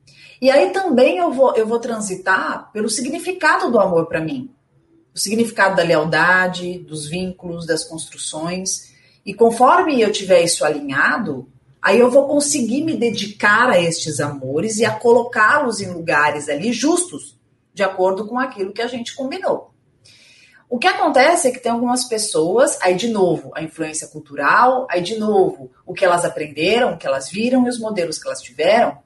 [0.41, 4.51] E aí também eu vou, eu vou transitar pelo significado do amor para mim,
[5.15, 8.93] o significado da lealdade, dos vínculos, das construções.
[9.25, 11.49] E conforme eu tiver isso alinhado,
[11.81, 16.73] aí eu vou conseguir me dedicar a estes amores e a colocá-los em lugares ali
[16.73, 17.36] justos
[17.77, 19.71] de acordo com aquilo que a gente combinou.
[20.67, 25.03] O que acontece é que tem algumas pessoas, aí de novo, a influência cultural, aí
[25.03, 28.41] de novo, o que elas aprenderam, o que elas viram e os modelos que elas
[28.41, 28.97] tiveram.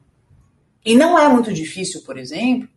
[0.85, 2.69] E não é muito difícil, por exemplo,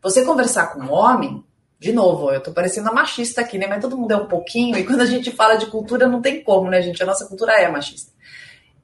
[0.00, 1.44] você conversar com um homem,
[1.80, 3.66] de novo, eu tô parecendo a machista aqui, né?
[3.66, 6.44] Mas todo mundo é um pouquinho, e quando a gente fala de cultura, não tem
[6.44, 7.02] como, né, gente?
[7.02, 8.12] A nossa cultura é machista.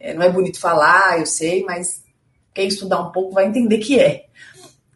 [0.00, 2.02] É, não é bonito falar, eu sei, mas
[2.52, 4.26] quem estudar um pouco vai entender que é.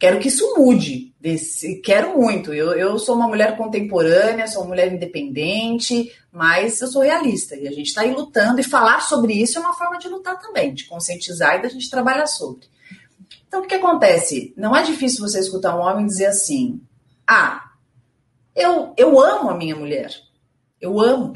[0.00, 1.14] Quero que isso mude.
[1.20, 2.54] Desse, quero muito.
[2.54, 7.54] Eu, eu sou uma mulher contemporânea, sou uma mulher independente, mas eu sou realista.
[7.54, 10.40] E a gente está aí lutando, e falar sobre isso é uma forma de lutar
[10.40, 12.66] também, de conscientizar e da gente trabalhar sobre.
[13.46, 14.54] Então, o que acontece?
[14.56, 16.80] Não é difícil você escutar um homem dizer assim:
[17.26, 17.70] Ah,
[18.56, 20.10] eu, eu amo a minha mulher.
[20.80, 21.34] Eu amo.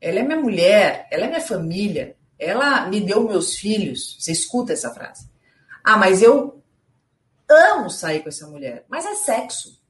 [0.00, 4.16] Ela é minha mulher, ela é minha família, ela me deu meus filhos.
[4.18, 5.30] Você escuta essa frase.
[5.84, 6.61] Ah, mas eu
[7.52, 9.80] amo sair com essa mulher, mas é sexo.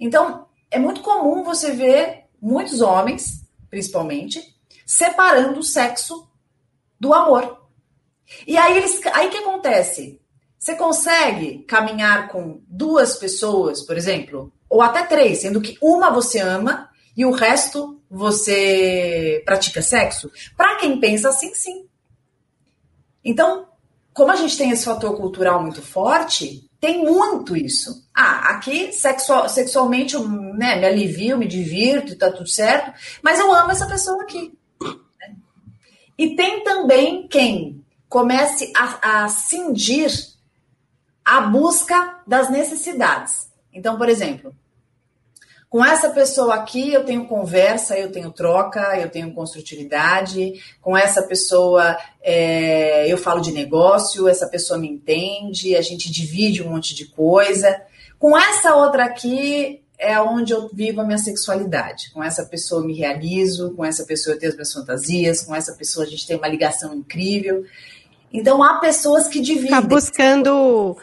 [0.00, 6.30] Então, é muito comum você ver muitos homens, principalmente, separando o sexo
[6.98, 7.66] do amor.
[8.46, 10.20] E aí eles, aí que acontece?
[10.58, 16.40] Você consegue caminhar com duas pessoas, por exemplo, ou até três, sendo que uma você
[16.40, 20.30] ama e o resto você pratica sexo?
[20.56, 21.88] Para quem pensa assim, sim.
[23.24, 23.68] Então,
[24.16, 28.08] como a gente tem esse fator cultural muito forte, tem muito isso.
[28.14, 33.52] Ah, aqui sexual, sexualmente eu né, me alivio, me divirto tá tudo certo, mas eu
[33.52, 34.58] amo essa pessoa aqui.
[36.16, 40.10] E tem também quem comece a, a cindir
[41.22, 43.50] a busca das necessidades.
[43.70, 44.50] Então, por exemplo,
[45.68, 50.54] com essa pessoa aqui eu tenho conversa, eu tenho troca, eu tenho construtividade.
[50.80, 56.62] Com essa pessoa é, eu falo de negócio, essa pessoa me entende, a gente divide
[56.62, 57.82] um monte de coisa.
[58.18, 62.10] Com essa outra aqui é onde eu vivo a minha sexualidade.
[62.12, 65.54] Com essa pessoa eu me realizo, com essa pessoa eu tenho as minhas fantasias, com
[65.54, 67.64] essa pessoa a gente tem uma ligação incrível.
[68.32, 69.70] Então há pessoas que dividem.
[69.70, 70.96] Tá buscando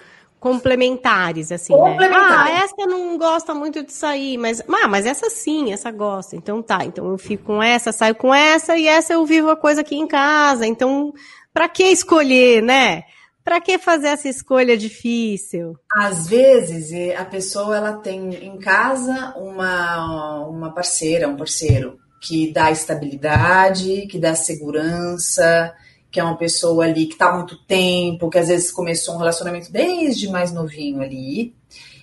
[0.43, 1.97] complementares, assim, né?
[2.13, 6.35] Ah, essa não gosta muito de sair, mas, ah, mas essa sim, essa gosta.
[6.35, 9.55] Então tá, então eu fico com essa, saio com essa e essa eu vivo a
[9.55, 10.67] coisa aqui em casa.
[10.67, 11.13] Então,
[11.53, 13.03] para que escolher, né?
[13.41, 15.77] Para que fazer essa escolha difícil?
[15.95, 22.69] Às vezes a pessoa ela tem em casa uma, uma parceira, um parceiro que dá
[22.69, 25.73] estabilidade, que dá segurança,
[26.13, 29.17] que é uma pessoa ali que está há muito tempo, que às vezes começou um
[29.17, 31.55] relacionamento desde mais novinho ali,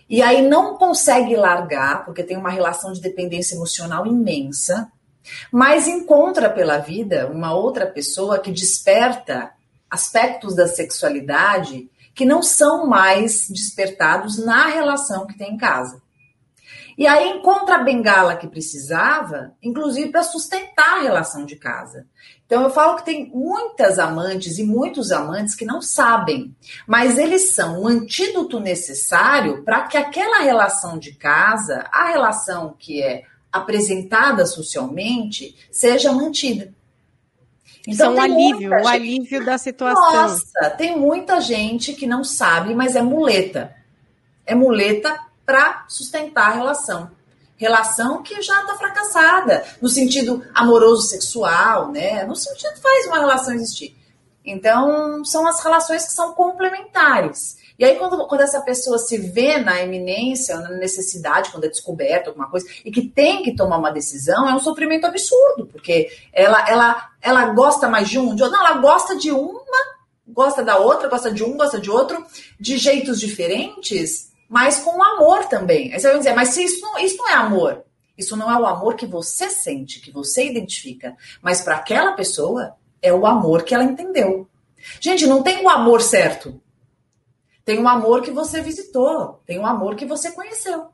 [0.09, 4.90] e aí não consegue largar, porque tem uma relação de dependência emocional imensa,
[5.53, 9.53] mas encontra pela vida uma outra pessoa que desperta
[9.88, 16.03] aspectos da sexualidade que não são mais despertados na relação que tem em casa.
[16.99, 22.09] E aí encontra a bengala que precisava, inclusive para sustentar a relação de casa.
[22.51, 26.53] Então eu falo que tem muitas amantes e muitos amantes que não sabem,
[26.85, 33.01] mas eles são o antídoto necessário para que aquela relação de casa, a relação que
[33.01, 36.75] é apresentada socialmente, seja mantida.
[37.87, 40.13] Então, São alívio, o alívio da situação.
[40.13, 43.77] Nossa, tem muita gente que não sabe, mas é muleta.
[44.45, 47.13] É muleta para sustentar a relação.
[47.61, 52.25] Relação que já está fracassada, no sentido amoroso sexual, né?
[52.25, 53.94] No sentido faz uma relação existir.
[54.42, 57.59] Então, são as relações que são complementares.
[57.79, 62.31] E aí, quando, quando essa pessoa se vê na eminência, na necessidade, quando é descoberta
[62.31, 66.66] alguma coisa, e que tem que tomar uma decisão, é um sofrimento absurdo, porque ela,
[66.66, 68.57] ela, ela gosta mais de um, de outro.
[68.59, 69.61] Não, ela gosta de uma,
[70.27, 72.25] gosta da outra, gosta de um, gosta de outro,
[72.59, 75.93] de jeitos diferentes, mas com amor também.
[75.93, 77.85] Aí você vai dizer, mas se isso não, isso não é amor.
[78.19, 81.17] Isso não é o amor que você sente, que você identifica.
[81.41, 84.49] Mas para aquela pessoa, é o amor que ela entendeu.
[85.01, 86.61] Gente, não tem o amor certo.
[87.65, 90.89] Tem um amor que você visitou, tem um amor que você conheceu.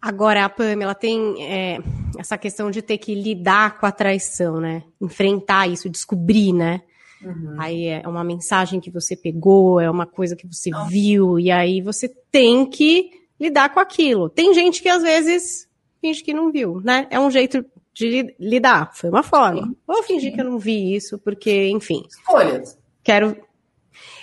[0.00, 1.78] Agora, a Pamela tem é,
[2.18, 4.84] essa questão de ter que lidar com a traição, né?
[4.98, 6.80] Enfrentar isso, descobrir, né?
[7.22, 7.56] Uhum.
[7.58, 10.88] Aí é uma mensagem que você pegou, é uma coisa que você Não.
[10.88, 14.28] viu, e aí você tem que lidar com aquilo.
[14.28, 15.68] Tem gente que às vezes
[16.00, 17.06] finge que não viu, né?
[17.10, 19.62] É um jeito de lidar, foi uma forma.
[19.66, 19.76] Sim.
[19.86, 20.36] Vou fingir Sim.
[20.36, 22.02] que eu não vi isso, porque, enfim.
[22.08, 22.78] Escolhas.
[23.02, 23.36] Quero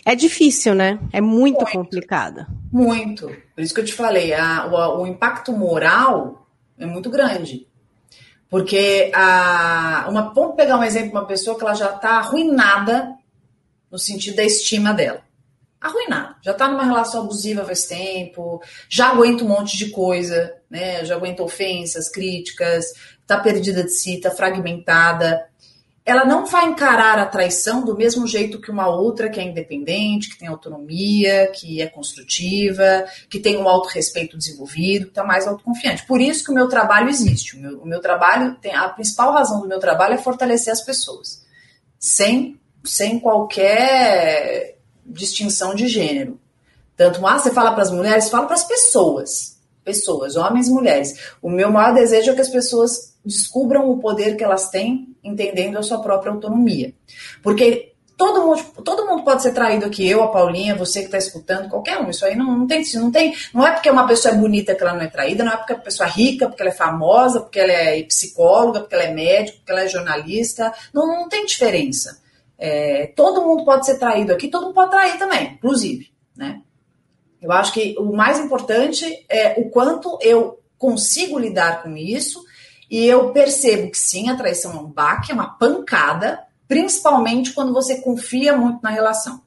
[0.08, 1.00] é difícil, né?
[1.12, 2.48] É muito, muito complicada.
[2.72, 3.28] Muito.
[3.54, 7.68] Por isso que eu te falei, a, o, o, impacto moral é muito grande.
[8.50, 13.16] Porque a, uma, vamos pegar um exemplo uma pessoa que ela já está arruinada
[13.92, 15.22] no sentido da estima dela.
[15.80, 16.36] Arruinada.
[16.42, 21.06] Já está numa relação abusiva faz tempo, já aguenta um monte de coisa, né?
[21.06, 22.86] Já aguenta ofensas, críticas,
[23.22, 25.48] está perdida de si, está fragmentada
[26.08, 30.30] ela não vai encarar a traição do mesmo jeito que uma outra que é independente,
[30.30, 36.06] que tem autonomia, que é construtiva, que tem um autorrespeito desenvolvido, que está mais autoconfiante.
[36.06, 37.58] Por isso que o meu trabalho existe.
[37.58, 40.80] O meu, o meu, trabalho tem a principal razão do meu trabalho é fortalecer as
[40.80, 41.46] pessoas,
[42.00, 46.40] sem, sem qualquer distinção de gênero.
[46.96, 49.58] Tanto, ah, você fala para as mulheres, fala para as pessoas.
[49.84, 51.34] Pessoas, homens e mulheres.
[51.42, 55.78] O meu maior desejo é que as pessoas descubram o poder que elas têm entendendo
[55.78, 56.94] a sua própria autonomia.
[57.44, 61.18] Porque todo mundo, todo mundo pode ser traído aqui, eu, a Paulinha, você que está
[61.18, 62.10] escutando, qualquer um.
[62.10, 63.36] Isso aí não, não tem, não tem.
[63.54, 65.74] Não é porque uma pessoa é bonita que ela não é traída, não é porque
[65.74, 69.14] a pessoa é rica, porque ela é famosa, porque ela é psicóloga, porque ela é
[69.14, 70.74] médica, porque ela é jornalista.
[70.94, 72.20] Não, não tem diferença.
[72.58, 76.62] É, todo mundo pode ser traído aqui, todo mundo pode trair também, inclusive, né?
[77.40, 82.44] Eu acho que o mais importante é o quanto eu consigo lidar com isso
[82.90, 87.74] e eu percebo que sim, a traição é um baque, é uma pancada, principalmente quando
[87.74, 89.42] você confia muito na relação.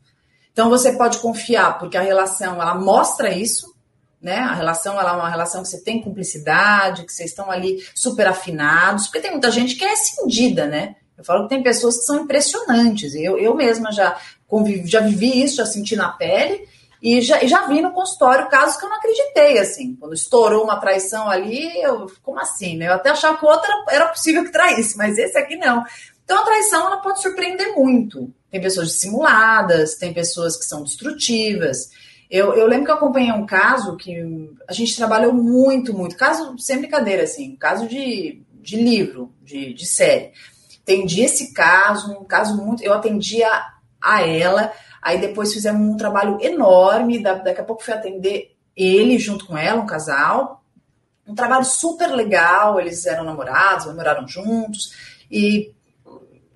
[0.53, 3.74] Então você pode confiar porque a relação ela mostra isso,
[4.20, 4.37] né?
[4.37, 8.26] A relação ela é uma relação que você tem cumplicidade, que vocês estão ali super
[8.26, 10.96] afinados, porque tem muita gente que é cindida, né?
[11.16, 13.14] Eu falo que tem pessoas que são impressionantes.
[13.14, 16.66] Eu, eu mesma já convivi, já vivi isso, já senti na pele.
[17.02, 19.96] E já, já vi no consultório casos que eu não acreditei, assim.
[19.96, 22.88] Quando estourou uma traição ali, eu, como assim, né?
[22.88, 25.82] Eu até achava que o outro era, era possível que traísse, mas esse aqui não.
[26.24, 28.32] Então a traição, ela pode surpreender muito.
[28.50, 31.90] Tem pessoas dissimuladas, tem pessoas que são destrutivas.
[32.30, 36.16] Eu, eu lembro que eu acompanhei um caso que a gente trabalhou muito, muito.
[36.16, 40.32] Caso, sem brincadeira, assim, caso de, de livro, de, de série.
[40.82, 42.82] Atendi esse caso, um caso muito.
[42.82, 43.48] Eu atendia
[44.00, 49.46] a ela Aí depois fizemos um trabalho enorme, daqui a pouco fui atender ele junto
[49.46, 50.62] com ela, um casal.
[51.26, 54.92] Um trabalho super legal, eles eram namorados, namoraram juntos.
[55.30, 55.72] E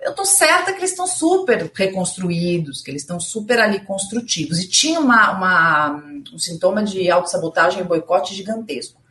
[0.01, 4.59] eu tô certa que eles estão super reconstruídos, que eles estão super ali construtivos.
[4.59, 6.03] E tinha uma, uma
[6.33, 9.01] um sintoma de autossabotagem e boicote gigantesco.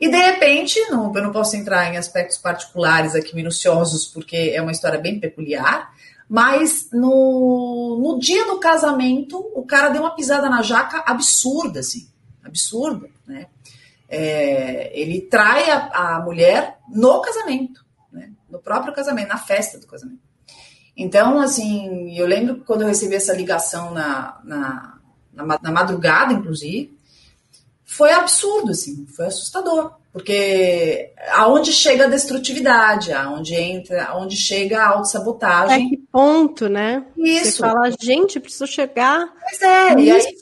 [0.00, 4.60] E de repente, não, eu não posso entrar em aspectos particulares aqui minuciosos, porque é
[4.60, 5.91] uma história bem peculiar,
[6.32, 12.08] mas no, no dia do casamento, o cara deu uma pisada na jaca absurda, assim.
[12.42, 13.48] Absurda, né?
[14.08, 18.32] É, ele trai a, a, mulher no casamento, né?
[18.48, 20.22] no próprio casamento, na festa do casamento.
[20.96, 24.98] Então, assim, eu lembro quando eu recebi essa ligação na, na,
[25.34, 26.98] na, na madrugada, inclusive,
[27.84, 29.96] foi absurdo, assim, foi assustador.
[30.12, 35.86] Porque aonde chega a destrutividade, aonde entra, aonde chega a autossabotagem.
[35.86, 37.06] É que ponto, né?
[37.16, 37.52] Isso.
[37.52, 39.32] Você fala, gente, preciso chegar.
[39.40, 40.36] Pois é, e aí,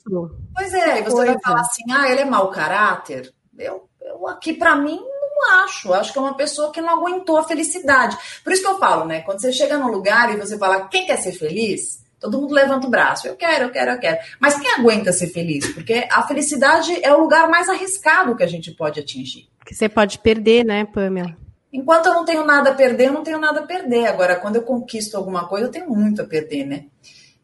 [0.54, 1.32] pois é, e você Coisa.
[1.32, 3.32] vai falar assim, ah, ele é mau caráter.
[3.56, 5.00] Eu, eu aqui para mim
[5.40, 5.92] não acho.
[5.92, 8.18] Acho que é uma pessoa que não aguentou a felicidade.
[8.42, 9.20] Por isso que eu falo, né?
[9.20, 12.00] Quando você chega num lugar e você fala, quem quer ser feliz?
[12.20, 13.26] Todo mundo levanta o braço.
[13.26, 14.18] Eu quero, eu quero, eu quero.
[14.38, 15.72] Mas quem aguenta ser feliz?
[15.72, 19.48] Porque a felicidade é o lugar mais arriscado que a gente pode atingir.
[19.64, 21.34] Que você pode perder, né, Pamela?
[21.72, 24.06] Enquanto eu não tenho nada a perder, eu não tenho nada a perder.
[24.06, 26.86] Agora, quando eu conquisto alguma coisa, eu tenho muito a perder, né?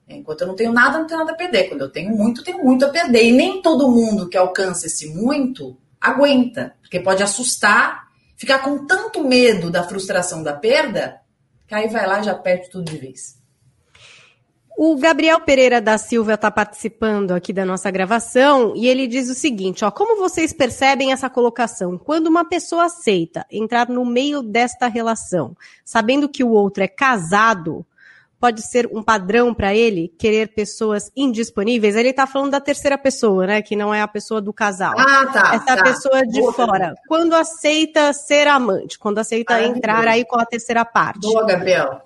[0.08, 1.68] Enquanto eu não tenho nada, eu não tenho nada a perder.
[1.68, 3.24] Quando eu tenho muito, eu tenho muito a perder.
[3.24, 9.24] E nem todo mundo que alcança esse muito aguenta, porque pode assustar, ficar com tanto
[9.24, 11.20] medo da frustração da perda,
[11.66, 13.36] que aí vai lá e já perde tudo de vez.
[14.76, 19.34] O Gabriel Pereira da Silva está participando aqui da nossa gravação e ele diz o
[19.34, 21.96] seguinte: ó, como vocês percebem essa colocação?
[21.96, 27.86] Quando uma pessoa aceita entrar no meio desta relação, sabendo que o outro é casado,
[28.38, 31.96] pode ser um padrão para ele querer pessoas indisponíveis?
[31.96, 33.62] Ele está falando da terceira pessoa, né?
[33.62, 34.94] Que não é a pessoa do casal.
[34.98, 35.54] Ah, tá.
[35.54, 35.82] Essa tá.
[35.84, 36.94] pessoa de Boa, fora.
[37.08, 41.20] Quando aceita ser amante, quando aceita entrar aí com a terceira parte.
[41.22, 42.05] Boa, Gabriel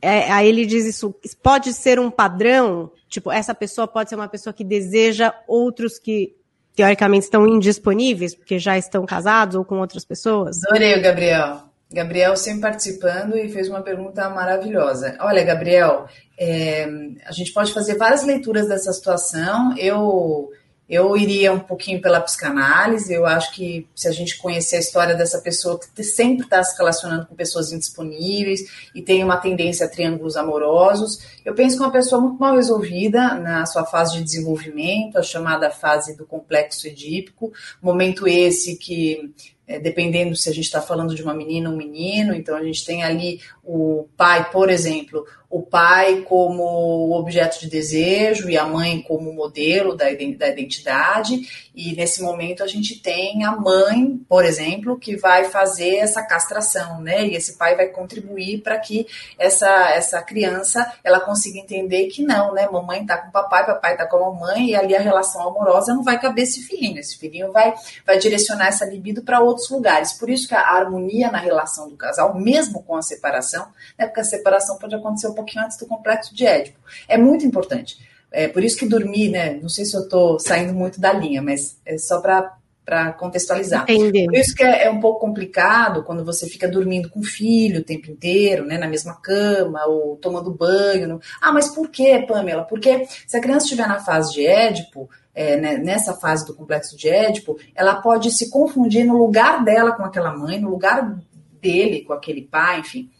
[0.00, 4.28] é, aí ele diz isso, pode ser um padrão, tipo, essa pessoa pode ser uma
[4.28, 6.34] pessoa que deseja outros que
[6.74, 10.62] teoricamente estão indisponíveis, porque já estão casados ou com outras pessoas?
[10.64, 11.62] Adorei o Gabriel.
[11.90, 15.16] Gabriel sempre participando e fez uma pergunta maravilhosa.
[15.20, 16.06] Olha, Gabriel,
[16.38, 16.86] é,
[17.24, 19.76] a gente pode fazer várias leituras dessa situação.
[19.78, 20.50] Eu
[20.88, 23.12] eu iria um pouquinho pela psicanálise.
[23.12, 26.76] Eu acho que se a gente conhecer a história dessa pessoa que sempre está se
[26.78, 31.86] relacionando com pessoas indisponíveis e tem uma tendência a triângulos amorosos, eu penso que é
[31.86, 36.86] uma pessoa muito mal resolvida na sua fase de desenvolvimento, a chamada fase do complexo
[36.86, 39.32] edípico, momento esse que
[39.66, 42.62] é, dependendo se a gente está falando de uma menina ou um menino, então a
[42.62, 48.66] gente tem ali o pai, por exemplo, o pai como objeto de desejo e a
[48.66, 54.98] mãe como modelo da identidade, e nesse momento a gente tem a mãe, por exemplo,
[54.98, 57.26] que vai fazer essa castração, né?
[57.26, 59.06] E esse pai vai contribuir para que
[59.38, 62.68] essa, essa criança ela consiga entender que não, né?
[62.68, 66.02] Mamãe tá com papai, papai tá com a mamãe, e ali a relação amorosa não
[66.02, 66.98] vai caber esse filhinho.
[66.98, 67.72] Esse filhinho vai,
[68.04, 70.12] vai direcionar essa libido para outros lugares.
[70.12, 73.66] Por isso que a harmonia na relação do casal, mesmo com a separação,
[73.98, 74.06] né?
[74.06, 76.78] Porque a separação pode acontecer um pouquinho antes do complexo de Édipo.
[77.08, 77.98] É muito importante.
[78.30, 79.54] É por isso que dormir, né?
[79.54, 83.82] Não sei se eu estou saindo muito da linha, mas é só para para contextualizar.
[83.82, 84.26] Entendi.
[84.26, 87.80] Por isso que é, é, um pouco complicado quando você fica dormindo com o filho
[87.80, 91.08] o tempo inteiro, né, na mesma cama, ou tomando banho.
[91.08, 91.20] No...
[91.40, 92.62] Ah, mas por que, Pamela?
[92.62, 96.96] Porque se a criança estiver na fase de Édipo, é, né, nessa fase do complexo
[96.96, 101.14] de Édipo, ela pode se confundir no lugar dela com aquela mãe, no lugar
[101.60, 103.10] dele com aquele pai, enfim.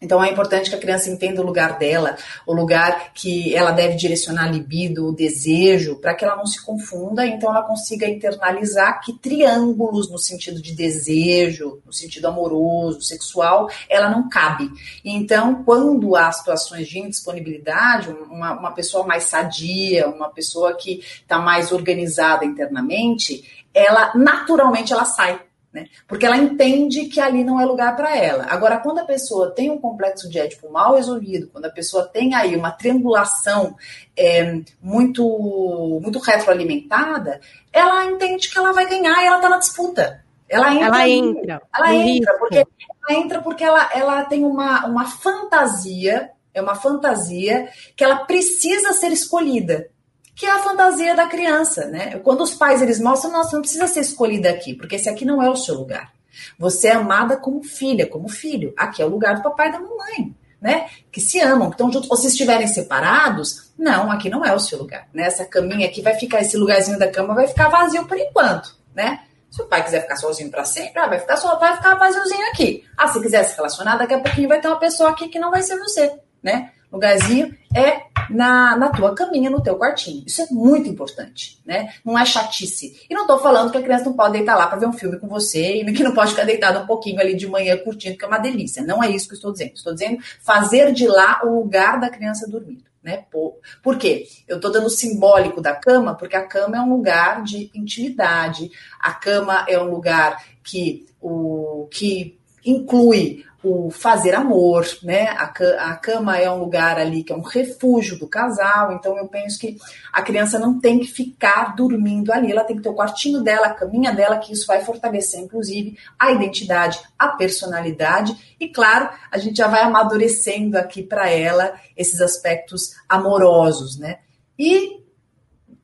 [0.00, 3.96] Então é importante que a criança entenda o lugar dela, o lugar que ela deve
[3.96, 9.00] direcionar a libido, o desejo, para que ela não se confunda, então ela consiga internalizar
[9.00, 14.70] que triângulos no sentido de desejo, no sentido amoroso, sexual, ela não cabe.
[15.04, 21.40] Então, quando há situações de indisponibilidade, uma, uma pessoa mais sadia, uma pessoa que está
[21.40, 25.40] mais organizada internamente, ela naturalmente ela sai
[25.72, 25.86] né?
[26.06, 28.46] Porque ela entende que ali não é lugar para ela.
[28.48, 32.34] Agora, quando a pessoa tem um complexo de ético mal resolvido, quando a pessoa tem
[32.34, 33.76] aí uma triangulação
[34.16, 37.40] é, muito, muito retroalimentada,
[37.72, 40.24] ela entende que ela vai ganhar e ela está na disputa.
[40.48, 40.86] Ela entra.
[40.86, 41.62] Ela entra.
[41.76, 47.68] Ela entra, porque, ela entra porque ela, ela tem uma, uma fantasia, é uma fantasia
[47.94, 49.90] que ela precisa ser escolhida
[50.38, 52.20] que é a fantasia da criança, né?
[52.20, 55.42] Quando os pais eles mostram, nossa, não precisa ser escolhida aqui, porque esse aqui não
[55.42, 56.12] é o seu lugar.
[56.56, 58.72] Você é amada como filha, como filho.
[58.76, 60.32] Aqui é o lugar do papai e da mamãe,
[60.62, 60.88] né?
[61.10, 62.08] Que se amam, que estão juntos.
[62.08, 65.08] Ou se estiverem separados, não, aqui não é o seu lugar.
[65.12, 65.24] Né?
[65.24, 69.24] Essa caminha aqui vai ficar, esse lugarzinho da cama vai ficar vazio por enquanto, né?
[69.50, 72.46] Se o pai quiser ficar sozinho para sempre, ah, vai ficar só, vai ficar vaziozinho
[72.52, 72.84] aqui.
[72.96, 75.50] Ah, se quiser se relacionar, daqui a pouquinho vai ter uma pessoa aqui que não
[75.50, 76.70] vai ser você, né?
[76.92, 80.24] Lugarzinho é na, na tua caminha, no teu quartinho.
[80.26, 81.92] Isso é muito importante, né?
[82.04, 83.06] Não é chatice.
[83.08, 85.18] E não tô falando que a criança não pode deitar lá para ver um filme
[85.18, 88.24] com você e que não pode ficar deitada um pouquinho ali de manhã curtindo, que
[88.24, 88.82] é uma delícia.
[88.82, 89.72] Não é isso que eu estou dizendo.
[89.74, 92.88] Estou dizendo fazer de lá o lugar da criança dormindo.
[93.02, 93.24] Né?
[93.30, 94.26] Por, por quê?
[94.46, 99.12] Eu estou dando simbólico da cama, porque a cama é um lugar de intimidade, a
[99.12, 105.28] cama é um lugar que, o, que inclui o fazer amor, né?
[105.30, 105.52] A,
[105.90, 109.58] a cama é um lugar ali que é um refúgio do casal, então eu penso
[109.58, 109.76] que
[110.12, 113.66] a criança não tem que ficar dormindo ali, ela tem que ter o quartinho dela,
[113.66, 119.38] a caminha dela, que isso vai fortalecer, inclusive, a identidade, a personalidade, e claro, a
[119.38, 124.18] gente já vai amadurecendo aqui para ela esses aspectos amorosos, né?
[124.56, 124.98] E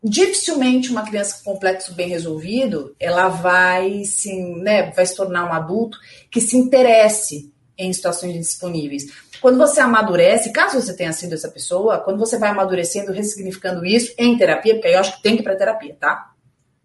[0.02, 5.52] dificilmente uma criança com complexo bem resolvido, ela vai se, né, vai se tornar um
[5.52, 5.98] adulto
[6.30, 9.06] que se interesse em situações indisponíveis.
[9.40, 14.14] Quando você amadurece, caso você tenha sido essa pessoa, quando você vai amadurecendo, ressignificando isso
[14.16, 16.30] em terapia, porque aí eu acho que tem que ir para terapia, tá?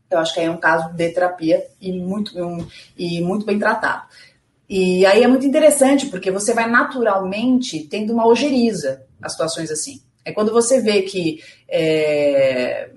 [0.09, 2.67] Eu acho que aí é um caso de terapia e muito, um,
[2.97, 4.03] e muito bem tratado.
[4.67, 10.01] E aí é muito interessante, porque você vai naturalmente tendo uma ojeriza as situações assim.
[10.25, 12.89] É quando você vê que é,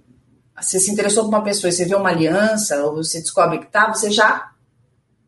[0.60, 3.66] você se interessou por uma pessoa e você vê uma aliança, ou você descobre que
[3.66, 4.51] tá, você já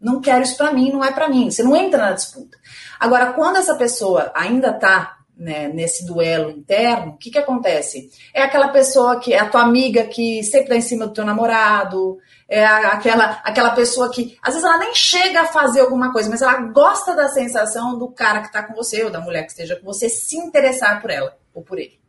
[0.04, 1.50] não quer isso para mim, não é para mim.
[1.50, 2.58] Você não entra na disputa.
[3.00, 8.10] Agora, quando essa pessoa ainda tá né, nesse duelo interno, o que, que acontece?
[8.32, 11.24] É aquela pessoa que é a tua amiga que sempre tá em cima do teu
[11.24, 16.28] namorado, é aquela, aquela pessoa que às vezes ela nem chega a fazer alguma coisa,
[16.28, 19.50] mas ela gosta da sensação do cara que está com você ou da mulher que
[19.50, 22.03] esteja com você se interessar por ela ou por ele.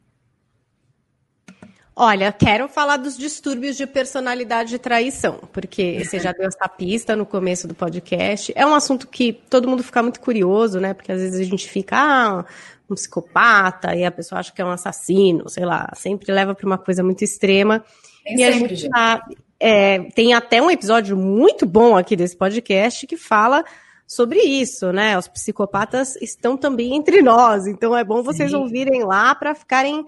[1.97, 7.15] Olha, quero falar dos distúrbios de personalidade e traição, porque você já deu essa pista
[7.15, 8.51] no começo do podcast.
[8.53, 10.93] É um assunto que todo mundo fica muito curioso, né?
[10.93, 12.45] Porque às vezes a gente fica, ah,
[12.89, 16.65] um psicopata, e a pessoa acha que é um assassino, sei lá, sempre leva para
[16.65, 17.81] uma coisa muito extrema.
[18.25, 19.25] Tem e sempre, a gente tá,
[19.57, 23.63] é, tem até um episódio muito bom aqui desse podcast que fala
[24.05, 25.17] sobre isso, né?
[25.17, 28.57] Os psicopatas estão também entre nós, então é bom vocês Sim.
[28.57, 30.05] ouvirem lá para ficarem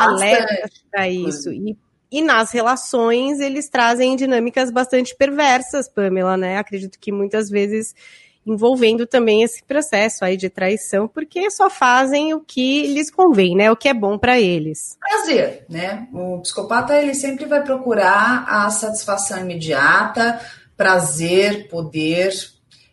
[0.00, 1.52] alertas para isso.
[1.52, 1.76] E,
[2.10, 6.58] e nas relações eles trazem dinâmicas bastante perversas, Pamela, né?
[6.58, 7.94] Acredito que muitas vezes
[8.46, 13.70] envolvendo também esse processo aí de traição, porque só fazem o que lhes convém, né?
[13.70, 14.96] O que é bom para eles.
[14.98, 16.08] Prazer, né?
[16.12, 20.40] O psicopata ele sempre vai procurar a satisfação imediata,
[20.76, 22.32] prazer, poder.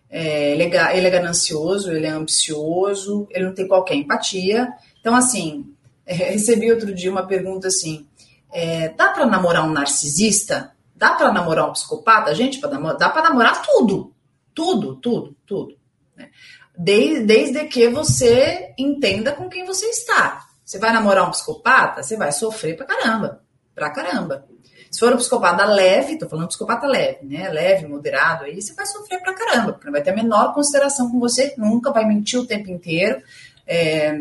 [0.09, 4.69] É, ele, é, ele é ganancioso, ele é ambicioso, ele não tem qualquer empatia.
[4.99, 5.65] Então, assim,
[6.07, 8.07] é, recebi outro dia uma pergunta assim:
[8.51, 10.71] é, dá para namorar um narcisista?
[10.95, 12.33] Dá para namorar um psicopata?
[12.33, 14.13] Gente, dá para namorar tudo.
[14.55, 15.77] Tudo, tudo, tudo.
[16.15, 16.29] Né?
[16.75, 20.47] Desde, desde que você entenda com quem você está.
[20.65, 23.41] Você vai namorar um psicopata, você vai sofrer pra caramba.
[23.75, 24.45] Pra caramba.
[24.89, 27.49] Se for um psicopata leve, tô falando psicopata leve, né?
[27.49, 31.11] Leve, moderado, aí você vai sofrer pra caramba, porque não vai ter a menor consideração
[31.11, 33.21] com você, nunca vai mentir o tempo inteiro.
[33.67, 34.17] É,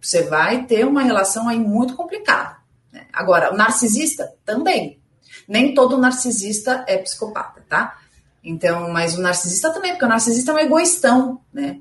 [0.00, 2.56] você vai ter uma relação aí muito complicada.
[2.92, 3.06] Né?
[3.12, 5.00] Agora, o narcisista também.
[5.48, 7.98] Nem todo narcisista é psicopata, tá?
[8.44, 11.78] Então, mas o narcisista também, porque o narcisista é um egoístão, né?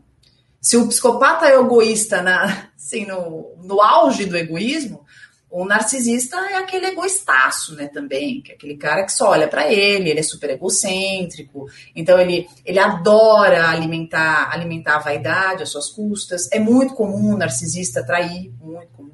[0.59, 5.03] Se o psicopata é egoísta na, assim, no, no auge do egoísmo,
[5.51, 9.71] o narcisista é aquele egoistaço, né, também, que é aquele cara que só olha para
[9.71, 15.89] ele, ele é super egocêntrico, então ele, ele adora alimentar, alimentar a vaidade às suas
[15.89, 16.49] custas.
[16.53, 19.11] É muito comum o narcisista trair, muito comum.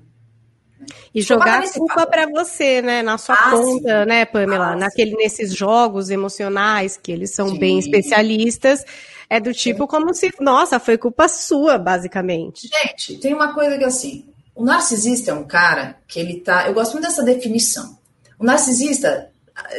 [1.14, 3.02] E jogar a culpa para você, né?
[3.02, 4.08] Na sua ah, conta, sim.
[4.08, 4.74] né, Pamela?
[4.74, 7.60] Ah, Naquele, nesses jogos emocionais, que eles são sim.
[7.60, 8.86] bem especialistas,
[9.30, 9.88] é do tipo sim.
[9.88, 12.68] como se, nossa, foi culpa sua, basicamente.
[12.68, 14.26] Gente, tem uma coisa que assim,
[14.58, 16.68] o narcisista é um cara que ele tá.
[16.68, 17.98] Eu gosto muito dessa definição.
[18.40, 19.30] O narcisista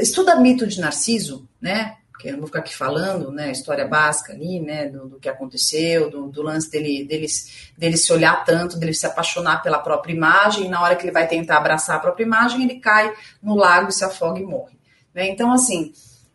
[0.01, 1.97] estuda mito de Narciso, né?
[2.19, 5.29] porque eu não vou ficar aqui falando, né, história básica ali, né, do, do que
[5.29, 7.29] aconteceu, do, do, lance dele, dele,
[7.77, 11.13] dele se olhar tanto, dele se apaixonar pela própria imagem, e na hora que ele
[11.13, 14.77] vai tentar abraçar a própria imagem, ele cai no lago, se afoga e morre.
[15.15, 15.29] Né?
[15.29, 15.93] Então, assim,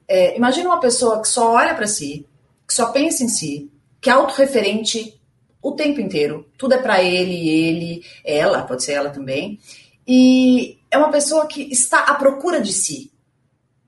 [0.07, 2.25] é, imagina uma pessoa que só olha para si,
[2.65, 3.69] que só pensa em si,
[3.99, 5.21] que é autorreferente
[5.63, 9.59] o tempo inteiro, tudo é para ele, ele, ela, pode ser ela também,
[10.05, 13.13] e é uma pessoa que está à procura de si,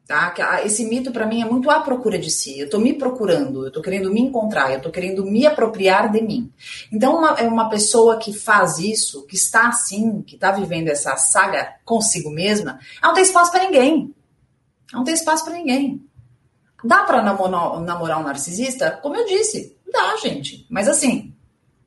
[0.07, 0.35] Tá?
[0.63, 2.59] Esse mito para mim é muito à procura de si.
[2.59, 6.21] Eu estou me procurando, eu estou querendo me encontrar, eu estou querendo me apropriar de
[6.21, 6.53] mim.
[6.91, 11.17] Então, uma, é uma pessoa que faz isso, que está assim, que está vivendo essa
[11.17, 14.13] saga consigo mesma, não tem espaço para ninguém.
[14.93, 16.07] Não tem espaço para ninguém.
[16.83, 18.91] Dá para namorar um narcisista?
[19.01, 20.67] Como eu disse, dá, gente.
[20.69, 21.34] Mas assim,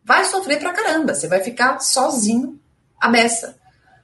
[0.09, 1.15] vai sofrer pra caramba.
[1.15, 2.59] Você vai ficar sozinho,
[2.99, 3.59] a beça.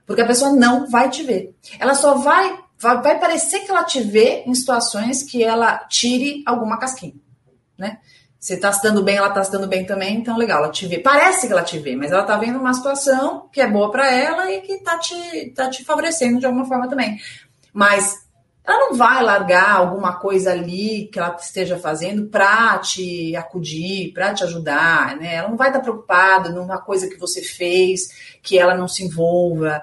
[0.06, 1.56] Porque a pessoa não vai te ver.
[1.80, 6.42] Ela só vai vai, vai parecer que ela te vê em situações que ela tire
[6.44, 7.14] alguma casquinha,
[7.78, 7.98] né?
[8.38, 10.86] Você tá se dando bem, ela tá se dando bem também, então legal, ela te
[10.86, 10.98] vê.
[10.98, 14.10] Parece que ela te vê, mas ela tá vendo uma situação que é boa para
[14.10, 17.18] ela e que tá te, tá te favorecendo de alguma forma também.
[17.72, 18.23] Mas
[18.66, 24.32] ela não vai largar alguma coisa ali que ela esteja fazendo para te acudir, para
[24.32, 25.34] te ajudar, né?
[25.34, 29.82] Ela não vai estar preocupada numa coisa que você fez, que ela não se envolva.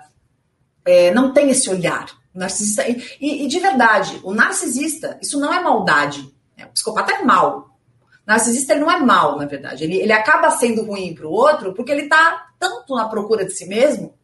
[0.83, 2.83] É, não tem esse olhar, narcisista.
[2.87, 6.33] E, e, de verdade, o narcisista, isso não é maldade.
[6.57, 6.65] Né?
[6.65, 7.77] O psicopata é mal.
[8.25, 9.83] O narcisista ele não é mal, na verdade.
[9.83, 13.51] Ele, ele acaba sendo ruim para o outro porque ele está tanto na procura de
[13.51, 14.15] si mesmo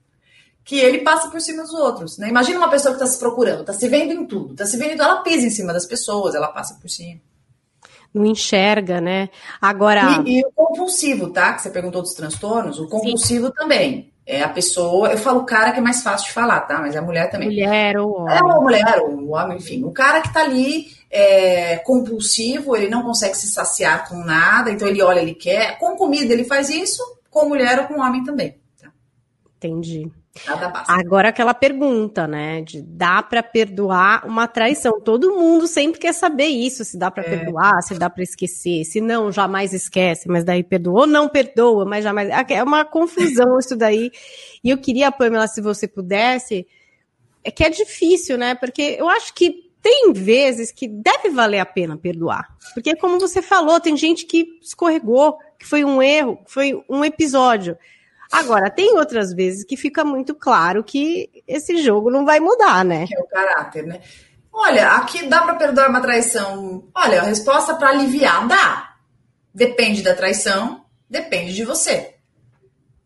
[0.67, 2.17] que ele passa por cima dos outros.
[2.17, 2.27] Né?
[2.27, 5.01] Imagina uma pessoa que está se procurando, está se vendo em tudo, está se vendo,
[5.01, 7.21] ela pisa em cima das pessoas, ela passa por cima.
[8.13, 9.29] Não enxerga, né?
[9.61, 10.23] Agora.
[10.25, 11.53] E, e o compulsivo, tá?
[11.53, 13.53] Que você perguntou dos transtornos, o compulsivo Sim.
[13.53, 16.79] também É a pessoa, eu falo cara que é mais fácil de falar, tá?
[16.79, 17.47] Mas é a mulher também.
[17.47, 18.35] Mulher ou homem.
[18.35, 19.85] É uma mulher ou um homem, enfim.
[19.85, 24.85] O cara que tá ali é, compulsivo, ele não consegue se saciar com nada, então
[24.85, 25.77] ele olha, ele quer.
[25.79, 28.57] Com comida ele faz isso, com mulher ou com homem também.
[28.81, 28.91] Tá?
[29.55, 30.11] Entendi.
[30.87, 32.61] Agora aquela pergunta, né?
[32.61, 34.99] De dá para perdoar uma traição.
[35.01, 37.29] Todo mundo sempre quer saber isso, se dá para é.
[37.29, 38.83] perdoar, se dá para esquecer.
[38.85, 42.29] Se não, jamais esquece, mas daí perdoou, não perdoa, mas jamais.
[42.49, 44.11] É uma confusão isso daí.
[44.63, 46.67] E eu queria, Pamela, se você pudesse,
[47.43, 48.55] é que é difícil, né?
[48.55, 52.45] Porque eu acho que tem vezes que deve valer a pena perdoar.
[52.73, 57.05] Porque, como você falou, tem gente que escorregou, que foi um erro, que foi um
[57.05, 57.77] episódio.
[58.31, 63.07] Agora, tem outras vezes que fica muito claro que esse jogo não vai mudar, né?
[63.07, 64.01] Que é o caráter, né?
[64.51, 66.89] Olha, aqui dá para perdoar uma traição.
[66.93, 68.95] Olha, a resposta para aliviar dá.
[69.53, 72.15] Depende da traição, depende de você.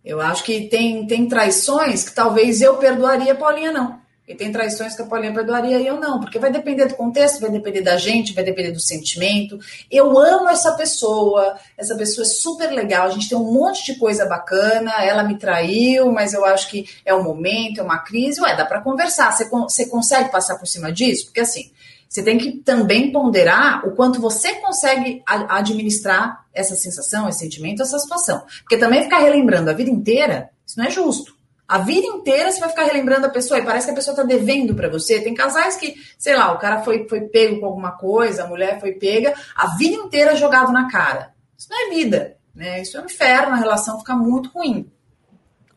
[0.03, 4.00] Eu acho que tem, tem traições que talvez eu perdoaria, Paulinha não.
[4.31, 7.41] E tem traições que a Paulinha perdoaria e eu não, porque vai depender do contexto,
[7.41, 9.59] vai depender da gente, vai depender do sentimento.
[9.91, 13.99] Eu amo essa pessoa, essa pessoa é super legal, a gente tem um monte de
[13.99, 18.39] coisa bacana, ela me traiu, mas eu acho que é um momento, é uma crise.
[18.39, 19.33] Ué, dá para conversar.
[19.33, 21.25] Você, você consegue passar por cima disso?
[21.25, 21.69] Porque assim,
[22.07, 27.99] você tem que também ponderar o quanto você consegue administrar essa sensação, esse sentimento, essa
[27.99, 28.45] situação.
[28.61, 31.40] Porque também ficar relembrando a vida inteira, isso não é justo.
[31.71, 34.23] A vida inteira você vai ficar relembrando a pessoa e parece que a pessoa está
[34.23, 35.21] devendo para você.
[35.21, 38.81] Tem casais que, sei lá, o cara foi, foi pego com alguma coisa, a mulher
[38.81, 41.33] foi pega, a vida inteira jogado na cara.
[41.57, 42.81] Isso não é vida, né?
[42.81, 44.91] Isso é um inferno, a relação fica muito ruim.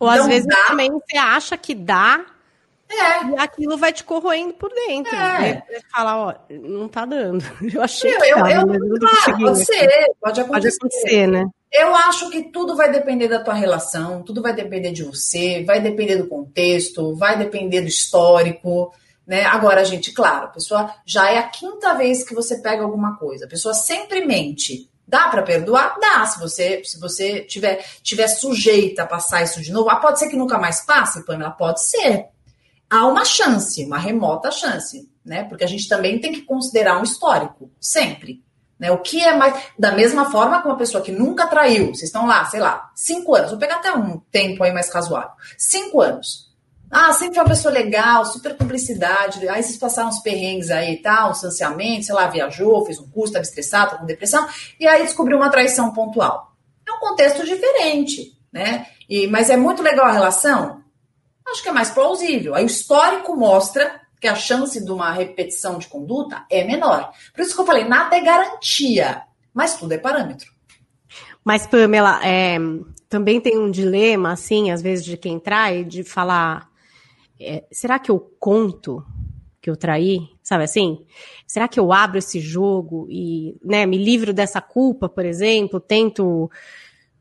[0.00, 0.66] Ou então, às vezes dá...
[0.66, 2.26] também você acha que dá,
[3.00, 3.24] é.
[3.30, 5.14] E aquilo vai te corroendo por dentro.
[5.14, 5.62] É.
[5.66, 7.44] Você fala, ó, não tá dando.
[7.74, 9.88] Eu achei eu, que eu, eu, eu claro, pode ser,
[10.20, 10.46] pode acontecer.
[10.46, 11.46] Pode acontecer, né?
[11.72, 15.80] Eu acho que tudo vai depender da tua relação, tudo vai depender de você, vai
[15.80, 18.94] depender do contexto, vai depender do histórico,
[19.26, 19.44] né?
[19.44, 23.46] Agora, gente, claro, a pessoa já é a quinta vez que você pega alguma coisa,
[23.46, 24.88] a pessoa sempre mente.
[25.06, 25.98] Dá para perdoar?
[26.00, 29.90] Dá, se você se você tiver, tiver sujeita a passar isso de novo.
[29.90, 31.50] Ah, pode ser que nunca mais passe, Pamela?
[31.50, 32.28] Pode ser.
[32.88, 35.44] Há uma chance, uma remota chance, né?
[35.44, 38.44] Porque a gente também tem que considerar um histórico, sempre.
[38.78, 38.90] Né?
[38.90, 39.54] O que é mais.
[39.78, 43.34] Da mesma forma que uma pessoa que nunca traiu, vocês estão lá, sei lá, cinco
[43.34, 45.30] anos, vou pegar até um tempo aí mais razoável.
[45.56, 46.52] Cinco anos.
[46.90, 49.48] Ah, sempre foi uma pessoa legal, super publicidade.
[49.48, 53.08] Aí vocês passaram uns perrengues aí e tal, um sanciamento, sei lá, viajou, fez um
[53.08, 54.46] curso, estava estressado, estava com depressão,
[54.78, 56.54] e aí descobriu uma traição pontual.
[56.86, 58.86] É um contexto diferente, né?
[59.08, 60.83] E, mas é muito legal a relação?
[61.46, 62.54] Acho que é mais plausível.
[62.54, 67.12] Aí o histórico mostra que a chance de uma repetição de conduta é menor.
[67.34, 69.22] Por isso que eu falei, nada é garantia,
[69.52, 70.52] mas tudo é parâmetro.
[71.44, 72.56] Mas, Pamela, é,
[73.08, 76.70] também tem um dilema, assim, às vezes, de quem trai, de falar:
[77.38, 79.04] é, será que eu conto
[79.60, 80.20] que eu traí?
[80.42, 81.04] Sabe assim?
[81.46, 85.78] Será que eu abro esse jogo e né, me livro dessa culpa, por exemplo?
[85.78, 86.50] Tento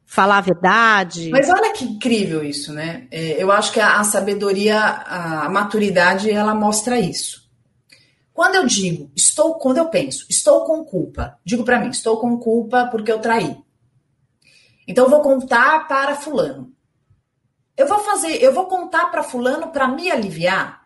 [0.06, 1.30] falar a verdade.
[1.30, 3.08] Mas olha que incrível isso, né?
[3.12, 7.43] É, eu acho que a, a sabedoria, a, maturidade, ela mostra isso.
[8.34, 12.38] Quando eu digo, estou, quando eu penso, estou com culpa, digo para mim, estou com
[12.38, 13.56] culpa porque eu traí.
[14.88, 16.74] Então eu vou contar para fulano.
[17.76, 20.83] Eu vou fazer, eu vou contar para fulano para me aliviar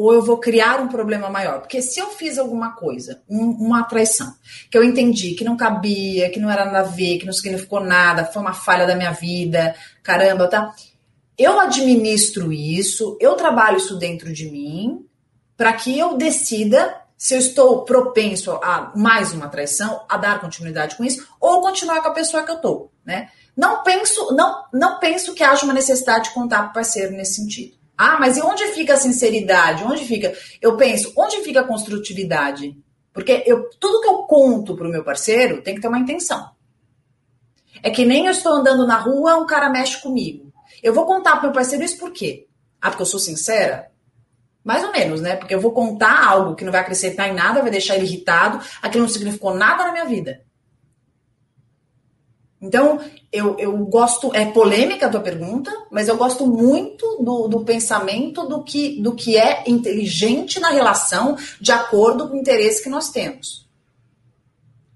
[0.00, 1.58] ou eu vou criar um problema maior?
[1.58, 4.32] Porque se eu fiz alguma coisa, um, uma traição,
[4.70, 7.80] que eu entendi que não cabia, que não era nada a ver, que não significou
[7.80, 10.72] nada, foi uma falha da minha vida, caramba, tá?
[11.36, 15.04] Eu administro isso, eu trabalho isso dentro de mim,
[15.56, 20.94] para que eu decida se eu estou propenso a mais uma traição, a dar continuidade
[20.94, 23.30] com isso, ou continuar com a pessoa que eu tô, né?
[23.56, 27.34] Não penso, não, não penso que haja uma necessidade de contar para o parceiro nesse
[27.34, 27.77] sentido.
[27.98, 29.82] Ah, mas e onde fica a sinceridade?
[29.82, 30.32] Onde fica?
[30.62, 32.78] Eu penso, onde fica a construtividade?
[33.12, 36.50] Porque eu, tudo que eu conto pro meu parceiro tem que ter uma intenção.
[37.82, 40.52] É que nem eu estou andando na rua, um cara mexe comigo.
[40.80, 42.46] Eu vou contar pro meu parceiro isso por quê?
[42.80, 43.90] Ah, porque eu sou sincera?
[44.62, 45.34] Mais ou menos, né?
[45.34, 48.60] Porque eu vou contar algo que não vai acrescentar em nada, vai deixar ele irritado,
[48.80, 50.44] aquilo não significou nada na minha vida.
[52.60, 53.00] Então,
[53.32, 58.48] eu, eu gosto, é polêmica a tua pergunta, mas eu gosto muito do, do pensamento
[58.48, 63.10] do que, do que é inteligente na relação de acordo com o interesse que nós
[63.10, 63.68] temos.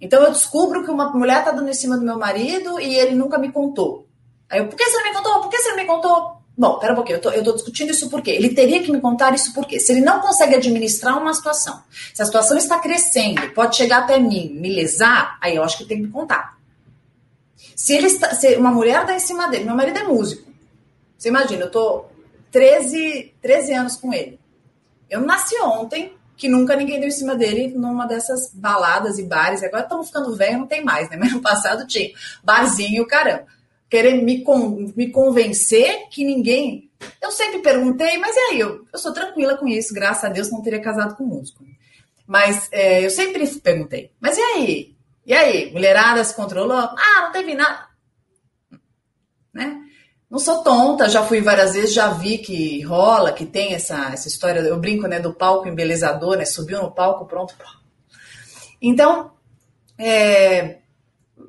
[0.01, 3.15] Então eu descubro que uma mulher está dando em cima do meu marido e ele
[3.15, 4.09] nunca me contou.
[4.51, 5.41] Aí eu, por que você não me contou?
[5.41, 6.43] Por que você não me contou?
[6.59, 8.33] Bom, pera um pouquinho, eu tô, eu tô discutindo isso por quê?
[8.33, 9.79] Ele teria que me contar isso por quê?
[9.79, 11.81] Se ele não consegue administrar uma situação,
[12.13, 15.85] se a situação está crescendo, pode chegar até mim, me lesar, aí eu acho que
[15.85, 16.59] tem que me contar.
[17.77, 20.51] Se ele está, se uma mulher está em cima dele, meu marido é músico.
[21.17, 22.07] Você imagina, eu tô
[22.51, 24.39] 13, 13 anos com ele.
[25.09, 29.63] Eu nasci ontem, que nunca ninguém deu em cima dele numa dessas baladas e bares.
[29.63, 31.17] Agora estamos ficando velho, não tem mais, né?
[31.21, 32.11] Mas no passado tinha.
[32.43, 33.47] Barzinho, caramba.
[33.89, 36.91] Querer me, con me convencer que ninguém.
[37.21, 38.61] Eu sempre perguntei, mas e aí?
[38.61, 41.65] Eu, eu sou tranquila com isso, graças a Deus não teria casado com músico.
[42.27, 44.97] Mas é, eu sempre perguntei, mas e aí?
[45.25, 45.73] E aí?
[45.73, 46.77] Mulherada se controlou?
[46.77, 47.87] Ah, não teve nada.
[49.53, 49.83] Né?
[50.33, 54.29] Não sou tonta, já fui várias vezes, já vi que rola, que tem essa, essa
[54.29, 57.55] história, eu brinco, né, do palco embelezador, né, subiu no palco, pronto.
[58.81, 59.33] Então,
[59.99, 60.79] é...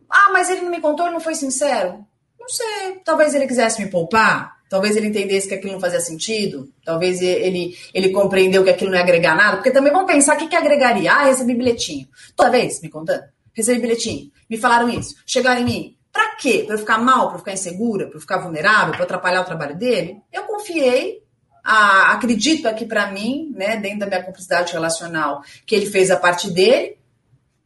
[0.09, 2.05] ah, mas ele não me contou, ele não foi sincero?
[2.37, 6.69] Não sei, talvez ele quisesse me poupar, talvez ele entendesse que aquilo não fazia sentido,
[6.83, 10.37] talvez ele, ele compreendeu que aquilo não ia agregar nada, porque também vão pensar o
[10.37, 11.13] que, que agregaria.
[11.13, 12.05] Ah, recebi bilhetinho.
[12.35, 13.23] Toda vez me contando,
[13.53, 16.63] recebi bilhetinho, me falaram isso, chegaram em mim, para quê?
[16.65, 19.45] Para eu ficar mal, para eu ficar insegura, para eu ficar vulnerável, para atrapalhar o
[19.45, 20.21] trabalho dele?
[20.31, 21.23] Eu confiei,
[21.63, 26.17] a, acredito aqui para mim, né, dentro da minha cumplicidade relacional, que ele fez a
[26.17, 26.97] parte dele.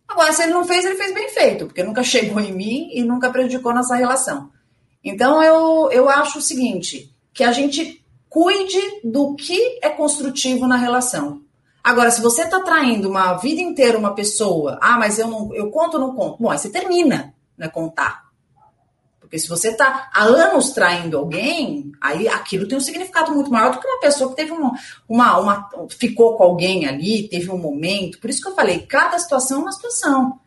[0.07, 3.03] Agora, se ele não fez, ele fez bem feito, porque nunca chegou em mim e
[3.03, 4.49] nunca prejudicou nossa relação.
[5.03, 10.77] Então, eu, eu acho o seguinte, que a gente cuide do que é construtivo na
[10.77, 11.41] relação.
[11.88, 15.71] Agora, se você está traindo uma vida inteira uma pessoa, ah, mas eu não, eu
[15.71, 16.43] conto ou não conto?
[16.43, 18.25] Bom, aí você termina, né, contar.
[19.21, 23.71] Porque se você está há anos traindo alguém, aí aquilo tem um significado muito maior
[23.71, 24.73] do que uma pessoa que teve uma,
[25.07, 28.19] uma, uma ficou com alguém ali, teve um momento.
[28.19, 30.41] Por isso que eu falei, cada situação é uma situação.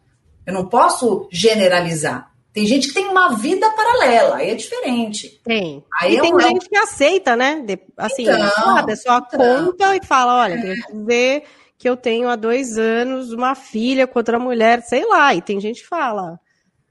[0.45, 2.30] Eu não posso generalizar.
[2.53, 5.41] Tem gente que tem uma vida paralela, aí é diferente.
[5.45, 5.85] Tem.
[6.01, 6.41] Aí e é tem um...
[6.41, 7.65] gente que aceita, né?
[7.97, 9.39] Assim, então, a pessoa então.
[9.39, 10.61] conta e fala: olha, é.
[10.61, 11.45] queria dizer
[11.79, 15.35] que eu tenho há dois anos uma filha com outra mulher, sei lá.
[15.35, 16.41] E tem gente que fala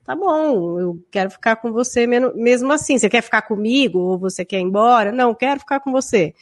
[0.10, 2.98] tá bom, eu quero ficar com você mesmo assim.
[2.98, 5.12] Você quer ficar comigo ou você quer ir embora?
[5.12, 6.34] Não, quero ficar com você.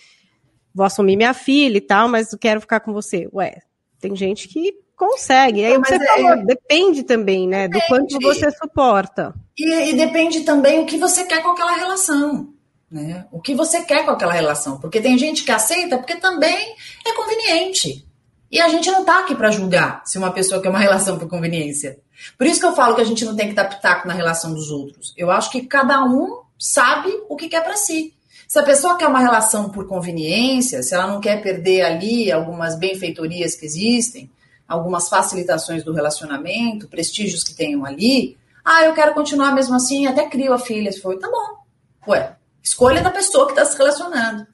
[0.73, 3.27] Vou assumir minha filha e tal, mas eu quero ficar com você.
[3.33, 3.61] Ué,
[3.99, 5.63] tem gente que consegue.
[5.63, 7.85] Aí você é, falou, depende também, né, depende.
[7.85, 9.33] do quanto você suporta.
[9.57, 12.53] E, e depende também o que você quer com aquela relação.
[12.91, 13.25] Né?
[13.31, 14.79] O que você quer com aquela relação.
[14.79, 16.75] Porque tem gente que aceita porque também
[17.05, 18.05] é conveniente.
[18.49, 21.29] E a gente não tá aqui para julgar se uma pessoa quer uma relação por
[21.29, 21.99] conveniência.
[22.37, 24.53] Por isso que eu falo que a gente não tem que dar pitaco na relação
[24.53, 25.13] dos outros.
[25.17, 28.13] Eu acho que cada um sabe o que quer para si.
[28.47, 32.79] Se a pessoa quer uma relação por conveniência, se ela não quer perder ali algumas
[32.79, 34.31] benfeitorias que existem,
[34.67, 40.27] algumas facilitações do relacionamento, prestígios que tenham ali, ah, eu quero continuar mesmo assim, até
[40.27, 40.91] crio a filha.
[40.91, 42.11] Se foi, tá bom.
[42.11, 44.45] Ué, escolha da pessoa que está se relacionando.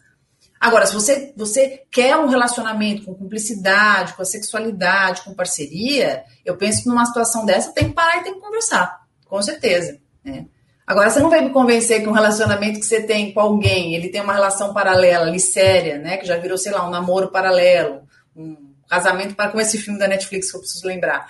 [0.60, 6.56] Agora, se você, você quer um relacionamento com cumplicidade, com a sexualidade, com parceria, eu
[6.56, 9.98] penso que numa situação dessa tem que parar e tem que conversar, com certeza.
[10.24, 10.46] Né?
[10.86, 14.10] Agora, você não vai me convencer que um relacionamento que você tem com alguém, ele
[14.10, 16.18] tem uma relação paralela ali, séria, né?
[16.18, 18.04] Que já virou, sei lá, um namoro paralelo,
[18.36, 21.28] um casamento para com esse filme da Netflix que eu preciso lembrar.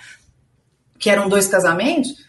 [0.98, 2.24] Que eram dois casamentos,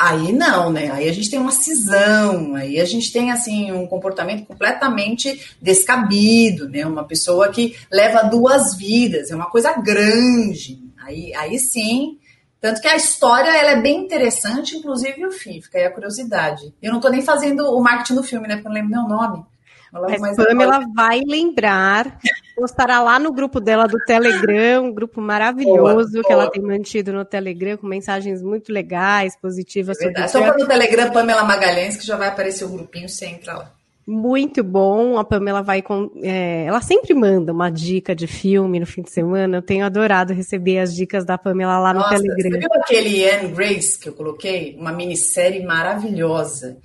[0.00, 0.90] Aí não, né?
[0.90, 6.70] Aí a gente tem uma cisão, aí a gente tem assim um comportamento completamente descabido,
[6.70, 6.86] né?
[6.86, 10.82] Uma pessoa que leva duas vidas, é uma coisa grande.
[11.04, 12.18] Aí, aí sim,
[12.62, 16.74] tanto que a história ela é bem interessante, inclusive o fim, fica aí a curiosidade.
[16.80, 18.54] Eu não estou nem fazendo o marketing do filme, né?
[18.54, 19.44] Porque eu não lembro meu nome.
[19.92, 22.18] Mas Pamela vai lembrar,
[22.54, 26.32] postará lá no grupo dela do Telegram, um grupo maravilhoso boa, que boa.
[26.32, 30.00] ela tem mantido no Telegram, com mensagens muito legais, positivas.
[30.00, 33.54] É sobre Só no Telegram Pamela Magalhães, que já vai aparecer o grupinho, você entra
[33.54, 33.72] lá.
[34.06, 35.18] Muito bom.
[35.18, 36.10] A Pamela vai com.
[36.20, 39.58] É, ela sempre manda uma dica de filme no fim de semana.
[39.58, 42.50] Eu tenho adorado receber as dicas da Pamela lá no Nossa, Telegram.
[42.50, 44.76] Você viu aquele Anne Grace que eu coloquei?
[44.76, 46.78] Uma minissérie maravilhosa.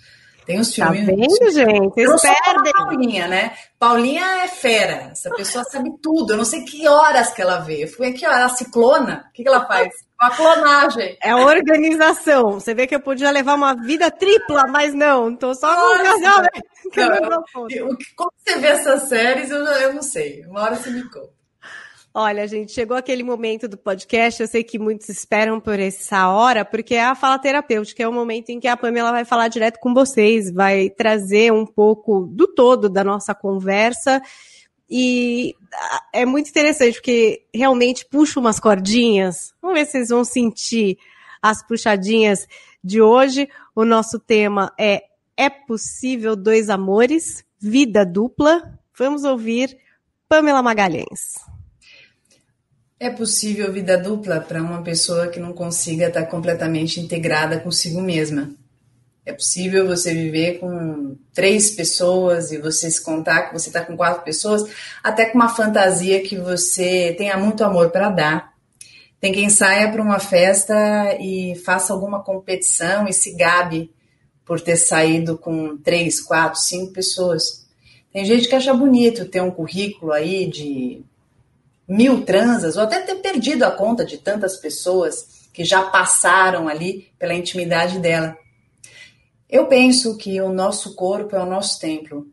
[0.46, 1.00] Tem os filmes.
[1.00, 1.93] Tá vendo, gente?
[1.98, 2.32] Eu não sou
[2.74, 3.54] Paulinha, né?
[3.80, 5.10] Paulinha é fera.
[5.12, 6.34] Essa pessoa sabe tudo.
[6.34, 7.84] Eu não sei que horas que ela vê.
[7.84, 9.26] Eu fui aqui, ó, ela se clona.
[9.30, 9.89] O que, que ela faz?
[10.22, 11.18] Uma clonagem.
[11.22, 12.54] É organização.
[12.54, 15.36] Você vê que eu podia levar uma vida tripla, mas não.
[15.36, 16.41] Tô só no casal.
[16.43, 16.50] Né?
[18.16, 20.46] Como você vê essas séries, eu, eu não sei.
[20.46, 21.34] Uma hora você me conta.
[22.18, 24.41] Olha, gente, chegou aquele momento do podcast.
[24.41, 28.13] Eu sei que muitos esperam por essa hora, porque é a fala terapêutica, é o
[28.13, 32.47] momento em que a Pamela vai falar direto com vocês, vai trazer um pouco do
[32.47, 34.22] todo da nossa conversa.
[34.89, 35.55] E
[36.13, 39.53] é muito interessante, porque realmente puxa umas cordinhas.
[39.61, 40.97] Vamos ver se vocês vão sentir
[41.41, 42.47] as puxadinhas
[42.82, 43.49] de hoje.
[43.76, 45.03] O nosso tema é
[45.36, 47.43] É possível dois amores?
[47.59, 48.80] Vida dupla.
[48.97, 49.78] Vamos ouvir
[50.30, 51.55] Pamela Magalhães.
[52.98, 58.56] É possível vida dupla para uma pessoa que não consiga estar completamente integrada consigo mesma.
[59.26, 63.98] É possível você viver com três pessoas e você se contar que você está com
[63.98, 64.64] quatro pessoas,
[65.04, 68.54] até com uma fantasia que você tenha muito amor para dar.
[69.20, 73.91] Tem quem saia para uma festa e faça alguma competição e se gabe
[74.46, 77.66] por ter saído com três, quatro, cinco pessoas.
[78.14, 81.04] Tem gente que acha bonito ter um currículo aí de
[81.88, 87.11] mil transas, ou até ter perdido a conta de tantas pessoas que já passaram ali
[87.17, 88.38] pela intimidade dela.
[89.49, 92.27] Eu penso que o nosso corpo é o nosso templo.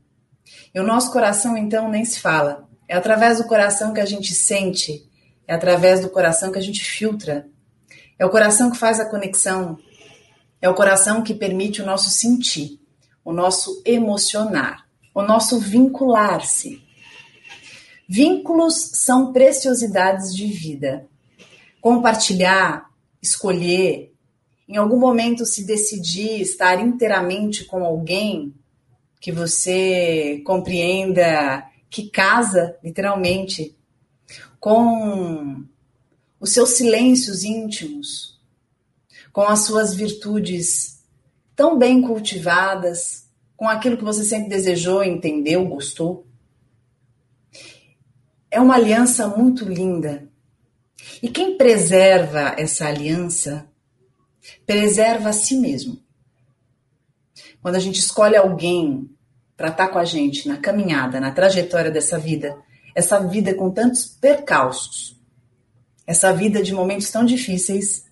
[0.75, 2.67] E o nosso coração, então, nem se fala.
[2.89, 5.09] É através do coração que a gente sente,
[5.47, 7.47] é através do coração que a gente filtra.
[8.19, 9.79] É o coração que faz a conexão.
[10.61, 12.81] É o coração que permite o nosso sentir,
[13.25, 16.83] o nosso emocionar, o nosso vincular-se.
[18.15, 21.09] Vínculos são preciosidades de vida.
[21.81, 22.91] Compartilhar,
[23.23, 24.13] escolher,
[24.69, 28.53] em algum momento se decidir estar inteiramente com alguém
[29.19, 33.75] que você compreenda que casa, literalmente,
[34.61, 35.65] com
[36.39, 38.39] os seus silêncios íntimos,
[39.33, 41.03] com as suas virtudes
[41.57, 46.27] tão bem cultivadas, com aquilo que você sempre desejou, entendeu, gostou.
[48.53, 50.29] É uma aliança muito linda.
[51.23, 53.67] E quem preserva essa aliança
[54.67, 55.99] preserva a si mesmo.
[57.63, 59.09] Quando a gente escolhe alguém
[59.57, 62.55] para estar tá com a gente na caminhada, na trajetória dessa vida,
[62.95, 65.19] essa vida com tantos percalços,
[66.07, 68.05] essa vida de momentos tão difíceis,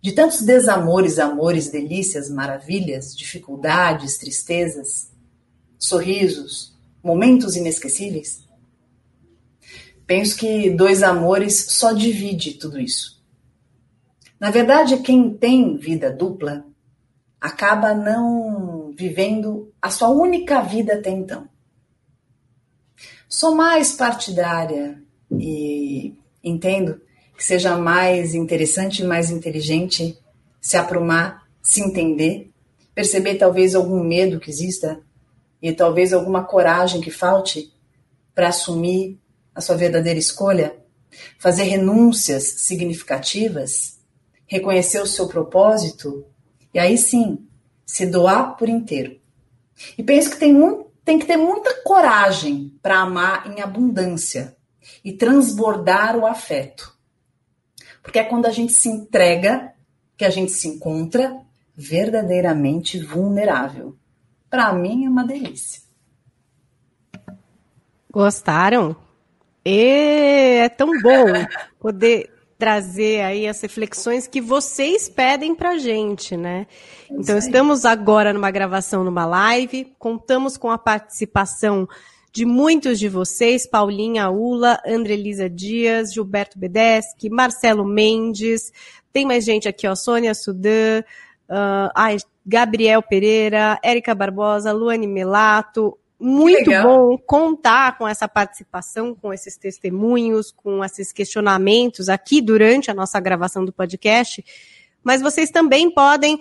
[0.00, 5.10] de tantos desamores, amores, delícias, maravilhas, dificuldades, tristezas,
[5.76, 6.72] sorrisos,
[7.02, 8.41] momentos inesquecíveis.
[10.06, 13.22] Penso que dois amores só divide tudo isso.
[14.38, 16.64] Na verdade, quem tem vida dupla
[17.40, 21.48] acaba não vivendo a sua única vida até então.
[23.28, 27.00] Sou mais partidária e entendo
[27.36, 30.18] que seja mais interessante, mais inteligente
[30.60, 32.50] se aprumar, se entender,
[32.94, 35.00] perceber talvez algum medo que exista
[35.60, 37.72] e talvez alguma coragem que falte
[38.34, 39.18] para assumir
[39.54, 40.76] a sua verdadeira escolha,
[41.38, 44.02] fazer renúncias significativas
[44.52, 46.26] reconhecer o seu propósito
[46.74, 47.48] e aí sim
[47.86, 49.18] se doar por inteiro.
[49.96, 50.54] E penso que tem,
[51.02, 54.54] tem que ter muita coragem para amar em abundância
[55.02, 56.94] e transbordar o afeto.
[58.02, 59.72] Porque é quando a gente se entrega
[60.18, 61.34] que a gente se encontra
[61.74, 63.96] verdadeiramente vulnerável.
[64.50, 65.80] Para mim é uma delícia.
[68.10, 68.94] Gostaram?
[69.64, 71.26] E é tão bom
[71.78, 76.66] poder trazer aí as reflexões que vocês pedem pra gente, né?
[77.10, 81.88] Então, estamos agora numa gravação numa live, contamos com a participação
[82.32, 88.72] de muitos de vocês, Paulinha Ula, Andrelisa Dias, Gilberto Bedeschi, Marcelo Mendes,
[89.12, 91.02] tem mais gente aqui, ó, Sônia Sudan,
[91.50, 99.32] uh, ai, Gabriel Pereira, Érica Barbosa, Luane Melato, muito bom contar com essa participação, com
[99.32, 104.44] esses testemunhos, com esses questionamentos aqui durante a nossa gravação do podcast.
[105.02, 106.38] Mas vocês também podem,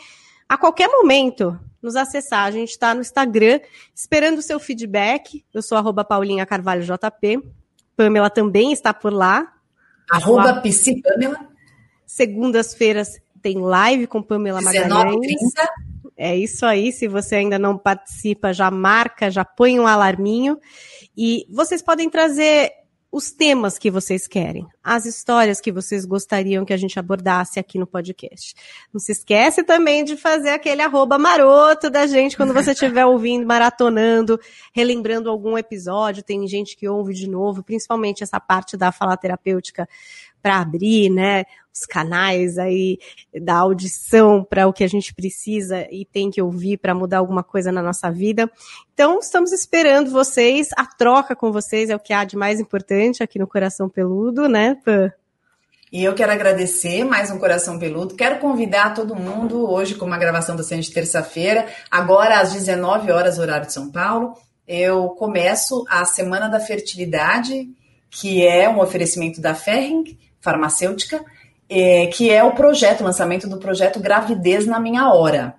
[0.48, 2.46] a qualquer momento, nos acessar.
[2.46, 3.60] A gente está no Instagram
[3.96, 5.44] esperando o seu feedback.
[5.54, 7.42] Eu sou arroba Paulinha Carvalho JP.
[7.96, 9.52] Pamela também está por lá.
[10.12, 10.62] Arroba
[11.04, 11.50] Pamela.
[12.06, 15.42] Segundas-feiras tem live com Pamela Magalhães.
[16.24, 16.92] É isso aí.
[16.92, 20.60] Se você ainda não participa, já marca, já põe um alarminho.
[21.18, 22.72] E vocês podem trazer
[23.12, 27.80] os temas que vocês querem, as histórias que vocês gostariam que a gente abordasse aqui
[27.80, 28.54] no podcast.
[28.94, 33.46] Não se esquece também de fazer aquele arroba maroto da gente quando você estiver ouvindo,
[33.46, 34.40] maratonando,
[34.74, 36.24] relembrando algum episódio.
[36.24, 39.90] Tem gente que ouve de novo, principalmente essa parte da fala terapêutica
[40.42, 41.44] para abrir, né,
[41.74, 42.98] os canais aí
[43.42, 47.44] da audição para o que a gente precisa e tem que ouvir para mudar alguma
[47.44, 48.52] coisa na nossa vida.
[48.94, 53.24] Então, estamos esperando vocês, a troca com vocês é o que há de mais importante
[53.24, 55.12] aqui no Coração Peludo, né, Pã?
[55.92, 58.16] E eu quero agradecer mais um Coração Peludo.
[58.16, 63.38] Quero convidar todo mundo hoje, com uma gravação da de terça-feira, agora às 19 horas,
[63.38, 64.34] horário de São Paulo.
[64.66, 67.68] Eu começo a Semana da Fertilidade,
[68.10, 71.26] que é um oferecimento da Ferring, farmacêutica,
[71.72, 75.56] é, que é o projeto, o lançamento do projeto Gravidez na Minha Hora.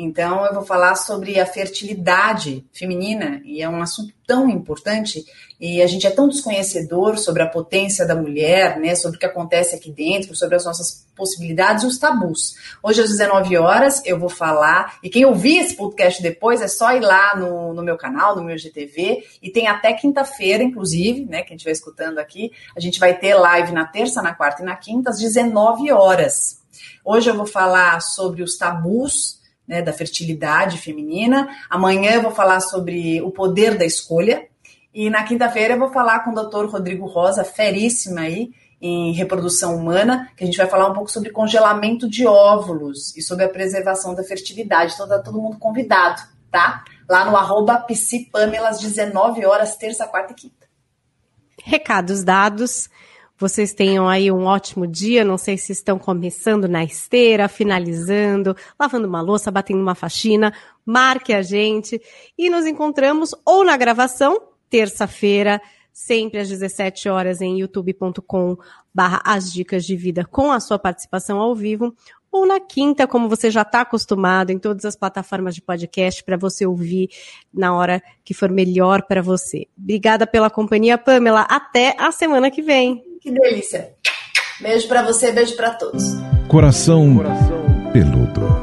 [0.00, 5.24] Então, eu vou falar sobre a fertilidade feminina, e é um assunto tão importante,
[5.58, 9.26] e a gente é tão desconhecedor sobre a potência da mulher, né, sobre o que
[9.26, 12.54] acontece aqui dentro, sobre as nossas possibilidades e os tabus.
[12.80, 16.92] Hoje, às 19 horas, eu vou falar, e quem ouvir esse podcast depois, é só
[16.92, 21.42] ir lá no, no meu canal, no meu GTV, e tem até quinta-feira, inclusive, né,
[21.42, 24.76] quem estiver escutando aqui, a gente vai ter live na terça, na quarta e na
[24.76, 26.62] quinta, às 19 horas.
[27.04, 29.38] Hoje eu vou falar sobre os tabus
[29.68, 31.46] né, da fertilidade feminina.
[31.68, 34.48] Amanhã eu vou falar sobre o poder da escolha.
[34.94, 38.50] E na quinta-feira eu vou falar com o doutor Rodrigo Rosa, feríssima aí,
[38.80, 43.22] em reprodução humana, que a gente vai falar um pouco sobre congelamento de óvulos e
[43.22, 44.94] sobre a preservação da fertilidade.
[44.94, 46.84] Então tá todo mundo convidado, tá?
[47.08, 50.66] Lá no arroba psipamela às 19 horas, terça, quarta e quinta.
[51.62, 52.88] Recados dados.
[53.38, 55.24] Vocês tenham aí um ótimo dia.
[55.24, 60.52] Não sei se estão começando na esteira, finalizando, lavando uma louça, batendo uma faxina.
[60.84, 62.02] Marque a gente
[62.36, 65.62] e nos encontramos ou na gravação, terça-feira,
[65.92, 68.56] sempre às 17 horas em youtube.com
[68.92, 71.94] barra as dicas de vida com a sua participação ao vivo
[72.30, 76.36] ou na quinta, como você já está acostumado, em todas as plataformas de podcast para
[76.36, 77.08] você ouvir
[77.54, 79.66] na hora que for melhor para você.
[79.78, 81.42] Obrigada pela companhia, Pamela.
[81.42, 83.07] Até a semana que vem.
[83.20, 83.94] Que delícia.
[84.60, 86.02] Beijo para você, beijo para todos.
[86.48, 88.57] Coração, Coração peludo.